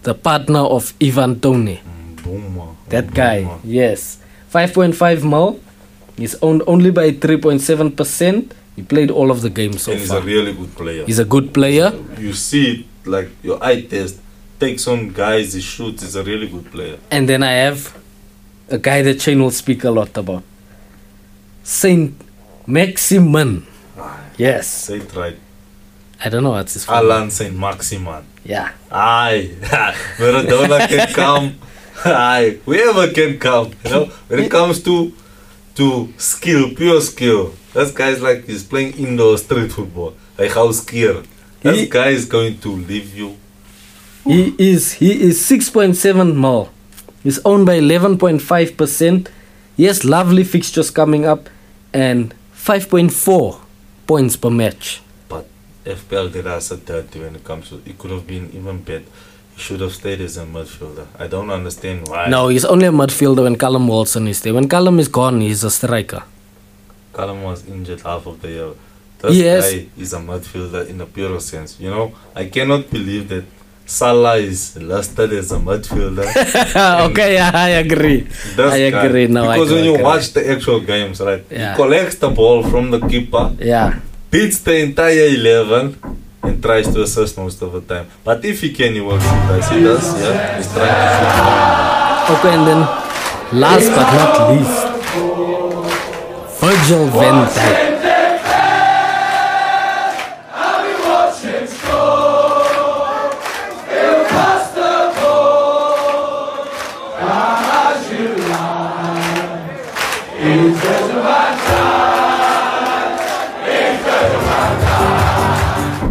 [0.03, 2.75] the partner of Ivan Toney, Mm, Mbeumo.
[2.89, 3.59] that guy, Mbeumo.
[3.63, 4.19] yes.
[4.53, 5.59] 5.5 mil.
[6.17, 8.51] He's owned only by 3.7%.
[8.75, 10.19] He played all of the games so and he's far.
[10.19, 11.05] a really good player.
[11.05, 11.91] He's a good player.
[12.17, 14.19] you see it like your eye test
[14.59, 16.97] takes on guys, he shoots, he's a really good player.
[17.11, 17.95] And then I have
[18.69, 20.43] a guy that Shane will speak a lot about.
[21.63, 22.19] Saint
[22.67, 23.65] Maximin.
[24.37, 24.67] Yes.
[24.67, 25.37] Say it right.
[26.23, 28.23] I don't know what's his Alan Saint Maximin.
[28.43, 28.71] Yeah.
[28.91, 29.51] Aye,
[30.17, 31.55] Maradona can come.
[32.05, 33.71] Aye, whoever can come.
[33.83, 35.13] You know, when it comes to
[35.75, 41.25] to skill, pure skill, that guy's like he's playing indoor street football, like house skier.
[41.61, 43.35] That He- guy is going to leave you.
[44.25, 46.69] He is he is 6.7 mil.
[47.23, 49.27] He's owned by 11.5%.
[49.77, 51.49] He has lovely fixtures coming up
[51.93, 53.59] and 5.4
[54.07, 55.01] points per match.
[55.27, 55.47] But
[55.85, 57.81] FPL did us a dirty when it comes to.
[57.85, 59.05] It could have been even better.
[59.59, 61.05] Should have stayed as a midfielder.
[61.19, 62.27] I don't understand why.
[62.29, 64.53] No, he's only a midfielder when Callum Wilson is there.
[64.53, 66.23] When Callum is gone, he's a striker.
[67.13, 68.69] Callum was injured half of the year.
[69.21, 69.71] This Yes.
[69.73, 71.75] guy is a midfielder in a pure sense.
[71.79, 73.43] You know, I cannot believe that
[73.85, 76.27] Salah is listed as a midfielder.
[77.09, 78.19] okay, yeah, I agree.
[78.57, 79.27] I guy- agree.
[79.27, 80.03] No, I because when you agree.
[80.05, 81.71] watch the actual games, right, Yeah.
[81.71, 83.99] he collects the ball from the keeper, Yeah.
[84.31, 85.97] beats the entire eleven,
[86.49, 88.07] and tries to assist most of the time.
[88.23, 89.49] But if he can, he works shoot.
[89.53, 92.33] As he does, yeah, he's trying to shoot.
[92.33, 92.81] Okay, and then
[93.53, 94.79] last but not least,
[96.59, 97.88] Virgil van Dijk.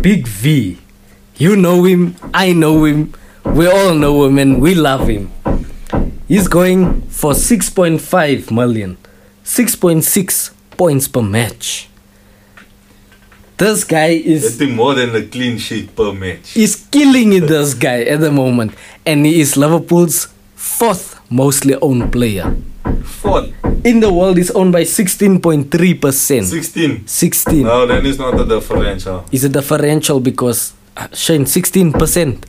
[0.09, 0.79] Big V.
[1.37, 3.13] You know him, I know him,
[3.45, 5.31] we all know him, and we love him.
[6.27, 8.97] He's going for 6.5 million,
[9.45, 11.91] 6.6 points per match.
[13.59, 16.53] This guy is Getting more than a clean sheet per match.
[16.53, 17.47] He's killing it.
[17.47, 18.73] This guy at the moment,
[19.05, 22.57] and he is Liverpool's fourth mostly owned player
[23.05, 23.53] Fourth,
[23.85, 24.39] in the world.
[24.39, 26.47] Is owned by 16.3 percent.
[26.47, 27.07] 16.
[27.07, 29.25] 16 No, then it's not a differential.
[29.33, 32.45] is a differential because uh, Shane 16 percent.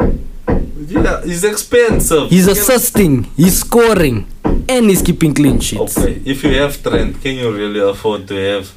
[0.87, 2.29] Yeah, it's expensive.
[2.29, 5.97] He's assisting, he's scoring, and he's keeping clean sheets.
[5.97, 8.71] Okay, if you have Trent, can you really afford to have?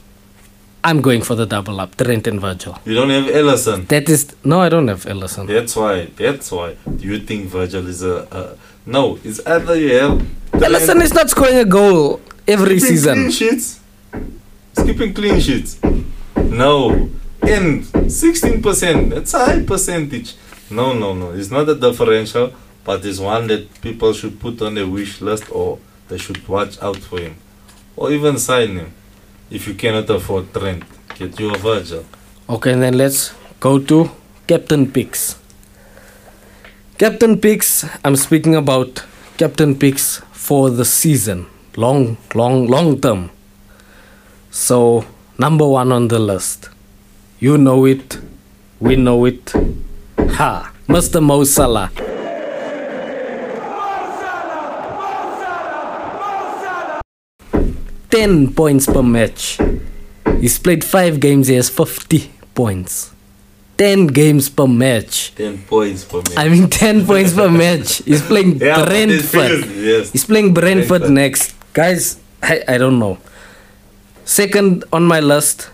[0.84, 2.76] I'm going for the double up, Trent and Virgil.
[2.84, 3.86] You don't have Alisson.
[3.88, 5.46] That is no, I don't have Alisson.
[5.46, 6.06] That's why.
[6.16, 6.76] That's why.
[6.96, 8.26] Do you think Virgil is a?
[8.32, 8.56] a
[8.87, 10.26] no, it's either you have.
[10.53, 13.14] Alisson is not scoring a goal every keeping season.
[13.14, 13.80] Clean sheets.
[14.74, 15.78] He's keeping clean sheets.
[16.37, 17.09] No,
[17.43, 19.11] and sixteen percent.
[19.11, 20.37] That's a high percentage.
[20.70, 21.33] No, no, no.
[21.33, 22.53] It's not a differential,
[22.85, 25.78] but it's one that people should put on their wish list, or
[26.09, 27.37] they should watch out for him,
[27.97, 28.93] or even sign him.
[29.51, 32.05] If you cannot afford Trent, get you a Virgil.
[32.49, 34.11] Okay, then let's go to
[34.47, 35.39] captain picks.
[37.03, 37.84] Captain picks.
[38.05, 39.05] I'm speaking about
[39.36, 43.30] captain picks for the season, long, long, long term.
[44.53, 45.05] So
[45.36, 46.70] number one on the list.
[47.40, 48.20] You know it.
[48.78, 49.53] We know it.
[50.16, 50.72] Ha!
[50.86, 51.20] Mr.
[51.20, 51.90] Mo Salah.
[58.11, 59.59] Ten points per match.
[60.38, 61.48] He's played five games.
[61.48, 63.11] He has fifty points.
[63.83, 65.33] Ten games per match.
[65.35, 66.39] Ten points per match.
[66.39, 67.99] I mean, ten points per match.
[68.07, 69.66] He's playing Yeah, Brentford.
[69.74, 70.12] yes.
[70.14, 71.11] He's playing Brentford, Brentford.
[71.11, 71.55] next.
[71.74, 73.18] Guys, I, I don't know.
[74.24, 75.70] Second on my list,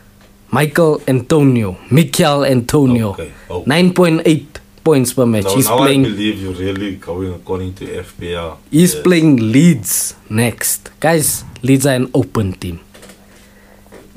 [0.51, 1.77] Michael Antonio.
[1.91, 3.11] Mikel Antonio.
[3.13, 3.69] Okay, okay.
[3.69, 4.47] 9.8
[4.85, 5.45] points per match.
[5.45, 8.57] No, he's playing I believe you're really going according to FPL.
[8.71, 9.03] he's Yes.
[9.05, 10.89] playing Leeds next.
[11.01, 12.81] Guys, Leeds are an open team.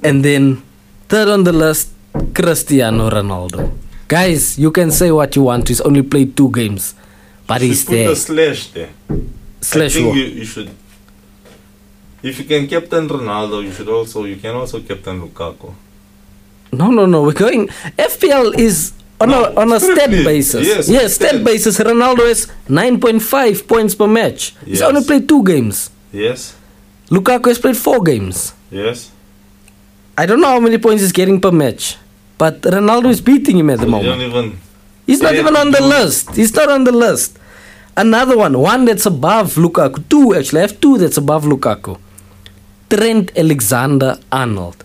[0.03, 0.63] And then
[1.09, 1.89] third on the list,
[2.33, 3.71] Cristiano Ronaldo.
[4.07, 5.67] Guys, you can say what you want.
[5.67, 6.93] He's only played two games.
[7.47, 8.11] But he's should put there.
[8.11, 8.89] a slash there.
[9.61, 10.69] Slash I think you, you should.
[12.23, 15.73] If you can captain Ronaldo, you should also you can also captain Lukaku.
[16.71, 17.23] No, no, no.
[17.23, 17.67] We're going.
[17.97, 20.67] FPL is on No, a on a stat basis.
[20.67, 21.43] Yes, yes, stat stat.
[21.43, 21.79] basis.
[21.79, 24.53] Ronaldo has nine point five points per match.
[24.65, 25.89] He's only played two games.
[26.11, 26.55] Yes,
[27.09, 28.53] Lukaku has played four games.
[28.69, 29.11] yes.
[30.17, 31.97] I don't know how many points he's getting per match,
[32.37, 34.21] but Ronaldo is beating him at the moment.
[34.21, 34.59] even.
[35.07, 36.35] He's not even on the list.
[36.35, 37.37] He's not on the list.
[37.97, 40.07] Another one, one that's above Lukaku.
[40.07, 40.59] Two actually.
[40.59, 41.97] I have two that's above Lukaku.
[42.89, 44.83] Trent Alexander Arnold.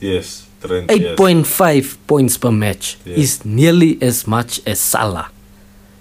[0.00, 0.90] Yes, Trent.
[0.90, 1.18] yes.
[1.18, 3.16] 8.5 points per match Yeah.
[3.16, 5.30] is nearly as much as Salah.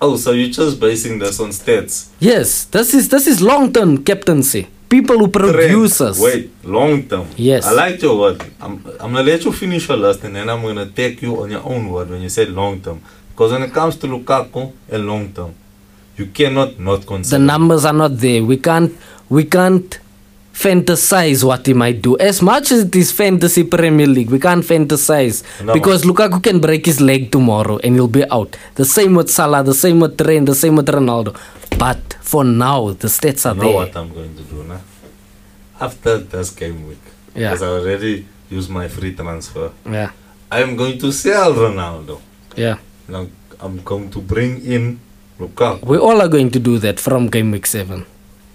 [0.02, 2.08] Oh, so you're just basing this on stats.
[2.20, 4.68] Yes, this is this is long term captaincy.
[4.90, 6.20] People who produce us.
[6.20, 7.28] Wait, long term.
[7.38, 7.66] Yes.
[7.66, 8.42] I like your word.
[8.60, 11.52] I'm, I'm gonna let you finish your list and then I'm gonna take you on
[11.52, 13.00] your own word when you say long term.
[13.32, 15.54] Because when it comes to Lukaku and long term,
[16.18, 17.38] you cannot not consider.
[17.38, 18.44] The numbers are not there.
[18.44, 18.92] We can't
[19.30, 20.00] we can't
[20.64, 22.18] fantasize what he might do.
[22.20, 25.74] As much as it is fantasy Premier League, we can't fantasize No.
[25.74, 28.58] because Lukaku can break his leg tomorrow and he'll be out.
[28.76, 31.32] The same with Salah, the same with Trent, the same with Ronaldo.
[31.78, 33.76] But for now, the stats are You know there.
[33.78, 34.82] what I'm going to do now?
[35.80, 37.06] After this game week,
[37.36, 37.52] Yeah.
[37.52, 40.12] because I already used my free transfer, Yeah,
[40.52, 42.20] I'm going to sell Ronaldo.
[42.58, 42.78] yeah.
[43.08, 43.28] Now
[43.62, 45.00] I'm going to bring in
[45.40, 45.86] Lukaku.
[45.86, 48.06] We all are going to do that from game week seven.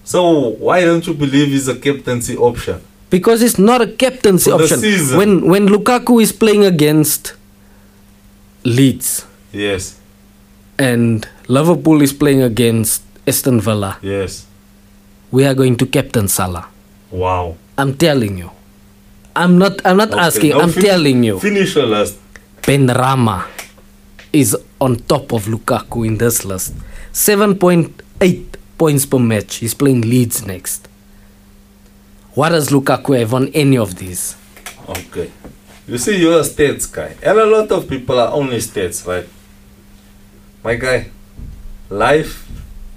[0.04, 2.80] So why don't you believe he's a captaincy option?
[3.10, 4.80] Because it's not a captaincy For option.
[5.16, 7.34] When when Lukaku is playing against
[8.64, 10.00] Leeds Yes,
[10.78, 14.46] and Liverpool is playing against Aston Villa, yes.
[15.30, 16.66] we are going to captain Salah.
[17.10, 17.56] Wow.
[17.78, 18.50] I'm telling you.
[19.36, 21.38] I'm not I'm not Okay, asking, I'm fin- telling you.
[21.38, 22.18] Finish your list.
[22.62, 23.46] Benrahma
[24.32, 26.74] is on top of Lukaku in this list.
[27.12, 28.44] 7.8
[28.78, 29.56] points per match.
[29.56, 30.88] He's playing Leeds next.
[32.34, 34.36] What does Lukaku have on any of these?
[34.88, 35.30] Okay.
[35.86, 37.14] You see, you're a stats guy.
[37.22, 39.28] And a lot of people are only stats, right?
[40.62, 41.10] My guy,
[41.90, 42.48] life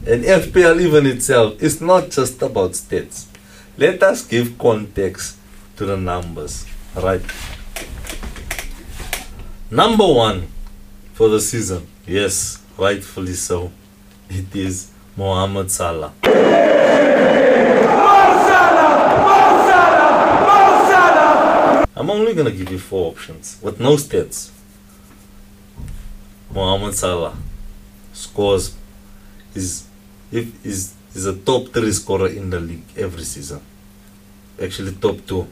[0.05, 3.27] and FPL even itself is not just about stats.
[3.77, 5.37] Let us give context
[5.75, 6.65] to the numbers,
[6.95, 7.21] right?
[9.69, 10.47] Number one
[11.13, 13.71] for the season, yes, rightfully so,
[14.29, 16.13] it is Mohamed Salah.
[21.95, 24.51] I'm only gonna give you four options with no stats.
[26.53, 27.35] Mohamed Salah
[28.13, 28.77] scores
[29.55, 29.87] is
[30.31, 33.61] if is is a top three scorer in the league every season.
[34.61, 35.47] Actually top two.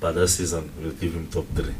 [0.00, 1.76] But this season we'll give him top three.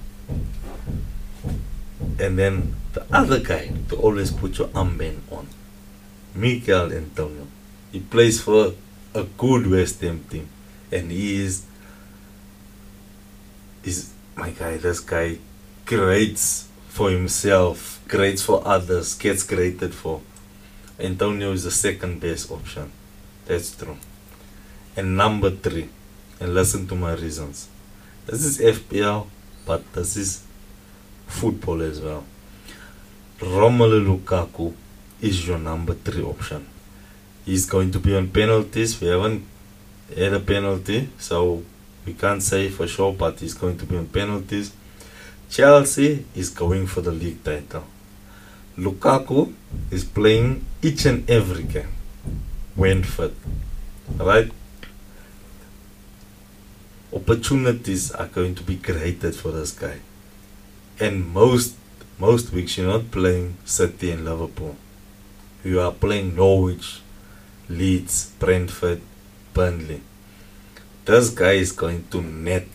[2.20, 5.48] And then the other guy to always put your armband on.
[6.34, 7.46] Mikel Antonio.
[7.92, 8.74] He plays for
[9.14, 10.48] a good West Ham team.
[10.92, 11.64] And he is
[13.84, 15.38] is my guy, this guy
[15.86, 20.20] creates for himself, creates for others, gets created for.
[20.98, 22.92] Antonio is the second best option.
[23.46, 23.96] That's true.
[24.96, 25.88] And number three,
[26.40, 27.68] and listen to my reasons.
[28.26, 29.26] This is FPL,
[29.64, 30.44] but this is
[31.26, 32.24] football as well.
[33.40, 34.74] Romelu Lukaku
[35.20, 36.66] is your number three option.
[37.44, 39.00] He's going to be on penalties.
[39.00, 39.44] We haven't
[40.16, 41.62] had a penalty, so
[42.06, 44.72] we can't say for sure, but he's going to be on penalties.
[45.48, 47.84] Chelsea is going for the league title.
[48.78, 49.52] Lukaku
[49.90, 51.92] is playing each and every game
[52.74, 53.04] when.
[54.16, 54.50] Right?
[57.12, 59.98] Opportunities are going to be created for this guy.
[60.98, 61.76] And most
[62.18, 64.76] most weeks you're not playing City and Liverpool.
[65.62, 67.00] You are playing Norwich,
[67.68, 69.02] Leeds, Brentford,
[69.52, 70.00] Burnley.
[71.04, 72.66] This guy is going to net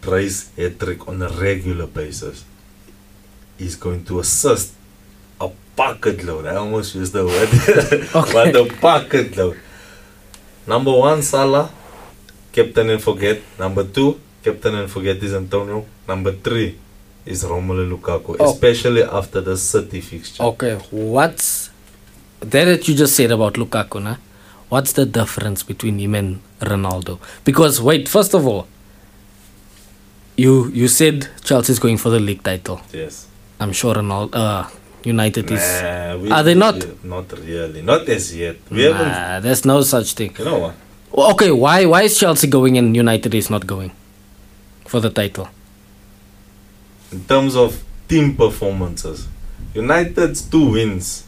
[0.00, 2.44] Price hat trick on a regular basis.
[3.58, 4.72] He's going to assist
[5.40, 6.46] a bucket load.
[6.46, 7.50] I almost used the word,
[8.32, 9.58] but a bucket load.
[10.66, 11.70] Number one, Salah,
[12.52, 13.42] captain and forget.
[13.58, 15.84] Number two, captain and forget is Antonio.
[16.06, 16.78] Number three
[17.28, 18.50] is Romelu Lukaku, Oh.
[18.50, 20.42] especially after the City fixture.
[20.50, 21.70] Okay, what's
[22.40, 24.16] that that you just said about Lukaku, nah?
[24.68, 27.18] What's the difference between him and Ronaldo?
[27.44, 28.66] Because wait, first of all,
[30.36, 32.80] you you said Chelsea's going for the league title.
[32.92, 33.26] Yes.
[33.60, 34.68] I'm sure Ronaldo, uh,
[35.04, 35.60] United is.
[35.82, 36.76] Nah, Are they not?
[37.04, 37.82] Not really.
[37.82, 38.56] Not as yet.
[38.70, 39.08] We haven't.
[39.08, 40.34] Nah, there's no such thing.
[40.38, 40.74] You know what?
[41.32, 43.90] Okay, why why is Chelsea going and United is not going
[44.86, 45.48] for the title?
[47.12, 49.28] In terms of team performances,
[49.74, 51.24] United's two wins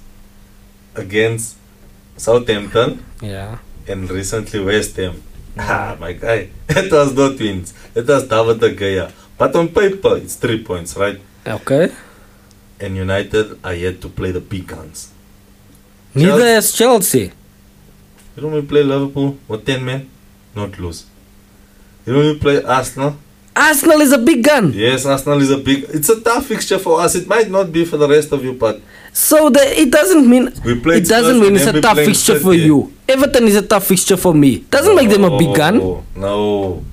[0.94, 1.56] against
[2.16, 3.58] Southampton Yeah.
[3.88, 5.22] and recently West Ham.
[5.58, 7.74] Ah, my guy, it was not wins.
[7.94, 9.10] It was David De Gea.
[9.36, 11.18] But on paper, it's three points, right?
[11.46, 11.90] Okay.
[12.78, 15.10] And United are yet to play the big guns.
[16.14, 17.32] Neither Chelsea.
[18.36, 20.08] You know when we play Liverpool with 10 men,
[20.54, 21.04] not lose.
[22.06, 23.16] You know we play Arsenal,
[23.56, 24.72] Arsenal is a big gun.
[24.72, 27.14] yes, Arsenal is a big, it's a tough fixture for us.
[27.14, 28.80] It might not be for the rest of you, but
[29.12, 32.92] So the, it doesn't mean it doesn't mean it's a tough fixture for you.
[33.08, 34.60] Everton is a tough fixture for me.
[34.70, 35.78] Doesn't make them a big gun.
[35.78, 36.84] No, No.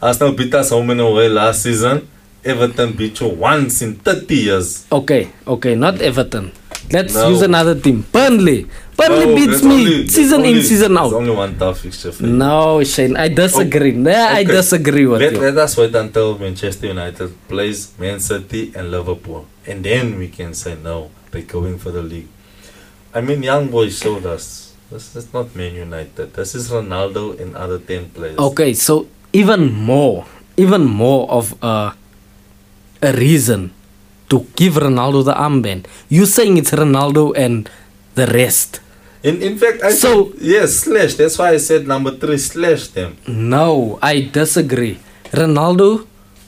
[0.00, 2.08] Arsenal beat us home and away last season.
[2.44, 4.86] Everton beat you once in 30 years.
[4.90, 6.50] Okay, okay, not Everton.
[6.90, 7.28] Let's No.
[7.30, 8.04] use another team.
[8.12, 8.66] Burnley.
[8.96, 11.12] Burnley No, beats me only- season in, season There's out.
[11.14, 12.32] only one tough fixture for you.
[12.32, 13.94] No, Shane, I disagree.
[13.96, 14.44] Oh, I Okay.
[14.52, 15.40] disagree with Let, you.
[15.40, 19.46] let us wait until Manchester United plays Man City and Liverpool.
[19.66, 22.28] And then we can say no, they're going for the league.
[23.14, 24.72] I mean, young boys showed us.
[24.90, 26.34] This is not Man United.
[26.34, 28.36] This is Ronaldo and other 10 players.
[28.38, 30.26] Okay, so even more,
[30.58, 31.94] even more of a,
[33.00, 33.70] a reason
[34.32, 35.84] to give Ronaldo the armband.
[36.08, 37.68] You're saying it's Ronaldo and
[38.16, 38.80] the rest.
[39.22, 41.14] In, in fact, I So- said, yes, slash.
[41.20, 43.16] That's why I said number three, slash them.
[43.28, 44.98] No, I disagree.
[45.30, 46.06] Ronaldo,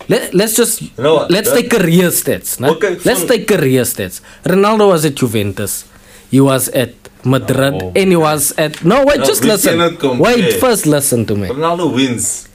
[0.09, 2.57] let, let's just what, let's that- take career stats.
[2.61, 4.21] Okay, let's take career stats.
[4.45, 5.85] Ronaldo was at Juventus.
[6.33, 6.93] He was at
[7.25, 9.79] Madrid No, and he was at No, wait, No, just listen.
[10.19, 11.49] Wait, first listen to me.
[11.49, 12.49] Ronaldo wins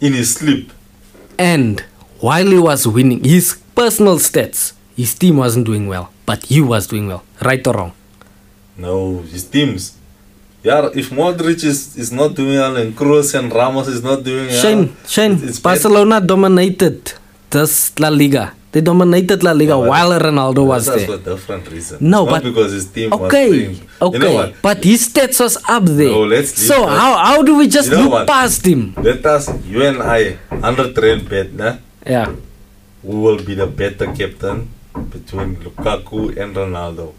[0.00, 0.70] in his sleep.
[1.38, 1.82] And
[2.24, 6.86] while he was winning his personal stats, his team wasn't doing well, but he was
[6.86, 7.22] doing well.
[7.48, 7.92] Right or wrong?
[8.76, 9.82] No, his teams.
[10.62, 14.46] Yeah, if Modric is, is not doing well and Kroos and Ramos is not doing
[14.48, 15.70] well, Shane, Shane, it- it's bad.
[15.76, 17.12] Barcelona dominated
[17.50, 18.52] this La Liga.
[18.72, 21.18] They dominated La Liga while Ronaldo was That's there.
[21.18, 21.98] for different reason.
[22.00, 23.80] No, It's not but because his team was okay, playing.
[24.02, 26.10] okay, You know but his stats was up there.
[26.10, 28.26] No, let's so how how do we just You know look what?
[28.26, 28.94] past him?
[28.98, 31.76] Let us, you and I, under trend bet, nah?
[32.06, 32.34] Yeah,
[33.02, 34.68] who will be the better captain
[35.10, 37.12] between Lukaku and Ronaldo.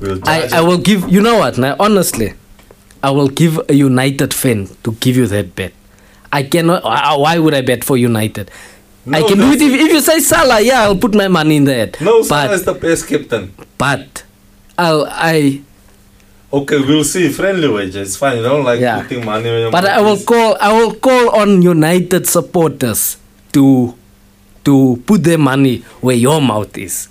[0.00, 1.08] We'll I I will give.
[1.08, 1.56] You know what?
[1.58, 2.34] Now, honestly,
[3.02, 5.72] I will give a United fan to give you that bet.
[6.32, 6.84] I cannot.
[6.84, 8.50] Why why would I bet for United?
[9.06, 10.60] No, I can do it if, if you say Salah.
[10.60, 11.98] Yeah, I'll put my money in that.
[12.00, 13.54] No, Salah is the best captain.
[13.78, 14.24] but
[14.76, 15.62] I'll I
[16.52, 17.28] Okay, we'll see.
[17.28, 18.36] Friendly wages, it's fine.
[18.38, 19.02] You don't like Yeah.
[19.02, 23.16] putting money on your but I will call I will call on United supporters
[23.52, 23.94] to
[24.64, 27.08] to put their money where your mouth is.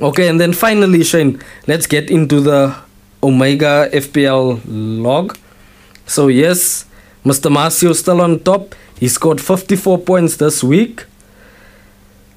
[0.00, 2.74] Okay, and then finally, Shane, let's get into the
[3.22, 5.36] Omega FPL log.
[6.06, 6.84] So, yes,
[7.24, 7.50] Mr.
[7.50, 8.74] Marcio still on top.
[8.98, 11.04] He scored 54 points this week.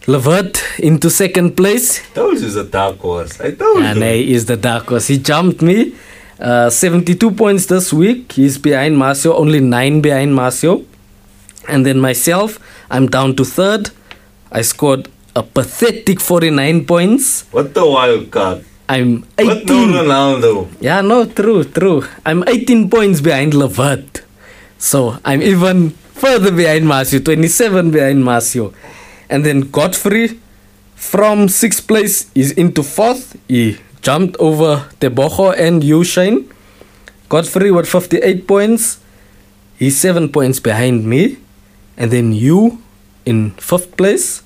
[0.08, 2.02] Levert into second place.
[2.14, 3.42] Told you it's a dark horse.
[3.42, 4.06] I told And you.
[4.06, 5.08] he is the dark horse.
[5.08, 5.96] He jumped me.
[6.40, 8.32] Uh, 72 points this week.
[8.34, 10.86] He's behind Marcio, only 9 behind Marcio.
[11.68, 13.90] And then myself, I'm down to third.
[14.52, 17.46] I scored a pathetic 49 points.
[17.52, 18.66] What the wild card?
[18.90, 19.90] I'm What no 18.
[19.92, 20.68] Ronaldo?
[20.80, 22.04] Yeah, no, true, true.
[22.26, 24.24] I'm 18 points behind Levert.
[24.78, 28.74] So I'm even further behind Marcio, 27 behind Marcio.
[29.30, 30.40] And then Godfrey
[30.96, 33.36] from sixth place is into fourth.
[33.48, 36.50] He jumped over Teboho and Ushane.
[37.30, 39.00] Godfrey with 58 points.
[39.78, 41.38] He's seven points behind me.
[41.98, 42.82] And then you
[43.28, 44.42] in fifth place.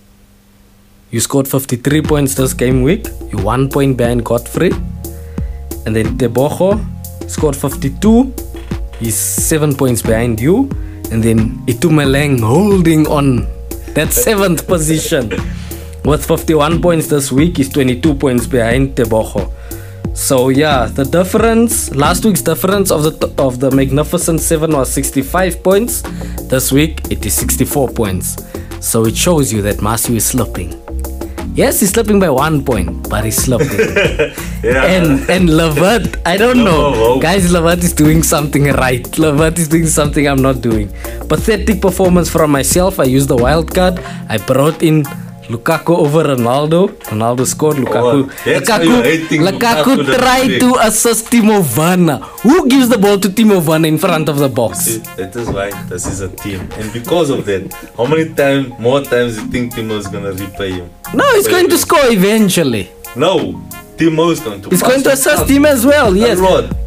[1.11, 3.05] You scored 53 points this game week.
[3.31, 4.71] You one point behind Godfrey.
[5.85, 6.81] And then Teboho
[7.29, 8.33] scored 52.
[8.99, 10.69] He's seven points behind you.
[11.11, 13.45] And then Itumeleng holding on
[13.93, 15.29] that seventh position
[16.03, 17.57] with 51 points this week.
[17.57, 19.51] He's 22 points behind Teboho.
[20.13, 25.63] So yeah, the difference last week's difference of the of the Magnificent Seven was 65
[25.63, 26.01] points.
[26.49, 28.35] This week it is 64 points.
[28.81, 30.73] So it shows you that Marcio is slipping.
[31.53, 33.69] Yes, he's slipping by one point, but he's slipping.
[34.63, 34.85] Yeah.
[34.85, 37.15] and and Levert, I don't No, know.
[37.15, 37.19] no.
[37.19, 39.01] Guys, Levert is doing something right.
[39.17, 40.87] Levert is doing something I'm not doing.
[41.27, 42.99] Pathetic performance from myself.
[42.99, 43.97] I used the wild card.
[44.29, 45.03] I brought in
[45.51, 46.87] Lukaku over Ronaldo.
[47.11, 47.77] Ronaldo scored.
[47.77, 48.17] Lukaku.
[48.17, 52.17] Oh, Lukaku, Lukaku Lukaku tried to assist Timo Werner.
[52.43, 54.79] Who gives the ball to Timo Werner in front of the box?
[54.79, 56.61] See, that is why this is a team.
[56.77, 60.33] And because of that, how many times, more times you think Timo is going to
[60.43, 60.89] repay him?
[61.13, 62.89] No, he's going to score eventually.
[63.15, 63.59] No,
[63.97, 66.15] Timo is going to He's going to assist him as well.
[66.15, 66.39] Yes.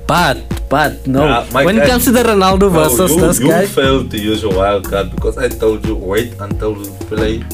[0.06, 0.36] But
[0.68, 1.46] but no.
[1.52, 3.66] My when it comes to the Ronaldo No, versus you, this you guy.
[3.66, 7.44] failed to use your wild card because I told you wait until we play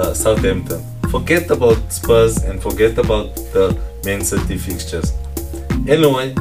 [0.00, 0.80] uh, Southampton.
[1.10, 5.12] Forget about Spurs and forget about the Man City fixtures.
[5.86, 6.34] Anyway,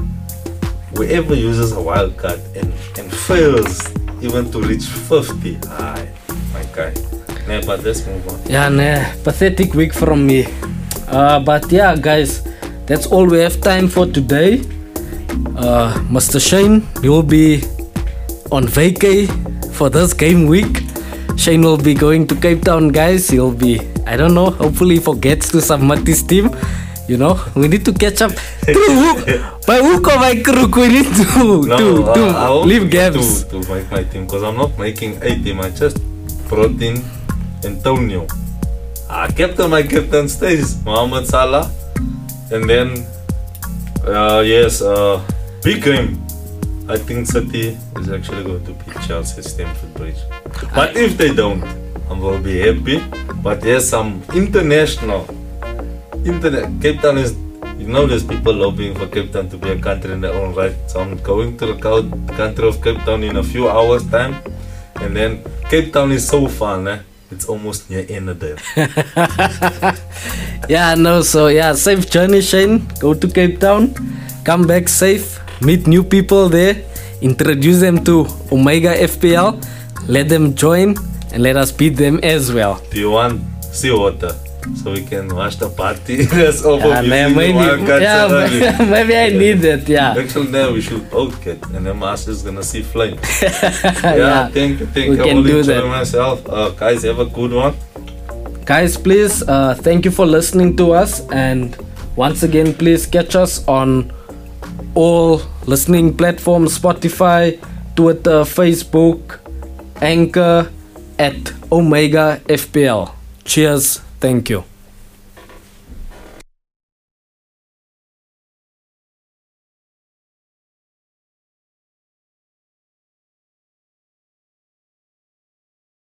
[0.95, 3.91] whoever uses a wild card and, and fails
[4.22, 6.07] even to reach 50, aye,
[6.53, 6.93] my guy.
[7.47, 8.39] Nah, but let's move on.
[8.45, 10.45] Yeah, nah, pathetic week from me.
[11.07, 12.43] Uh, but yeah, guys,
[12.86, 14.60] that's all we have time for today.
[15.57, 16.39] Uh, Mr.
[16.39, 17.64] Shane, you will be
[18.51, 19.28] on vacay
[19.74, 20.89] for this game week.
[21.40, 23.30] Shane will be going to Cape Town, guys.
[23.30, 26.50] He'll be, I don't know, hopefully he forgets to submit his team.
[27.08, 28.32] You know, we need to catch up.
[28.68, 32.92] Through hook, by hook or by crook, we need to, No, to, uh, to leave
[32.92, 33.44] gaps.
[33.46, 35.62] To, to make my team because I'm not making a team.
[35.62, 35.98] I just
[36.50, 37.02] brought in
[37.64, 38.28] Antonio.
[39.10, 41.72] Ah, captain, my captain stays Mohamed Salah,
[42.52, 43.08] and then
[44.06, 45.24] uh, yes, uh,
[45.64, 46.22] big game.
[46.90, 50.18] I think City is actually going to beat Chelsea at Stamford Bridge.
[50.74, 51.64] But if they don't,
[52.10, 53.04] I will be happy.
[53.41, 55.28] But yes, some international,
[56.26, 56.70] internet.
[56.82, 57.36] Cape Town is
[57.80, 60.54] you know, there's people lobbying for Cape Town to be a country in their own
[60.54, 60.76] right.
[60.88, 61.80] So I'm going to the
[62.36, 64.36] country of Cape Town in a few hours' time.
[64.95, 67.00] And then Cape Town is so fun, eh?
[67.32, 68.60] It's almost near Ennerdale.
[70.70, 72.86] Yeah, no, so yeah, safe journey, Shane.
[73.00, 73.89] Go to Cape Town,
[74.45, 76.86] come back safe, meet new people there,
[77.22, 79.58] introduce them to Omega FPL,
[80.10, 80.97] let them join,
[81.32, 82.82] and let us beat them as well.
[82.89, 84.34] Do you want seawater?
[84.76, 86.26] So we can watch the party.
[86.26, 86.88] That's over.
[86.88, 90.16] Yeah, man, maybe, yeah, maybe I need that, yeah.
[90.18, 93.20] Actually, no, we should both get, and then Master's gonna see flame.
[93.41, 94.16] yeah.
[94.16, 95.24] yeah, thank you, thank we you.
[95.24, 95.86] can I do that.
[95.86, 96.47] myself.
[96.49, 97.76] Uh, guys, have a good one.
[98.66, 101.22] Guys, please, uh, thank you for listening to us.
[101.30, 101.78] And
[102.16, 104.12] once again, please catch us on
[104.93, 107.60] all listening platforms Spotify,
[107.95, 109.39] Twitter, Facebook,
[110.02, 110.72] Anchor,
[111.18, 113.12] at Omega FPL.
[113.43, 114.00] Cheers.
[114.20, 114.68] Thank you.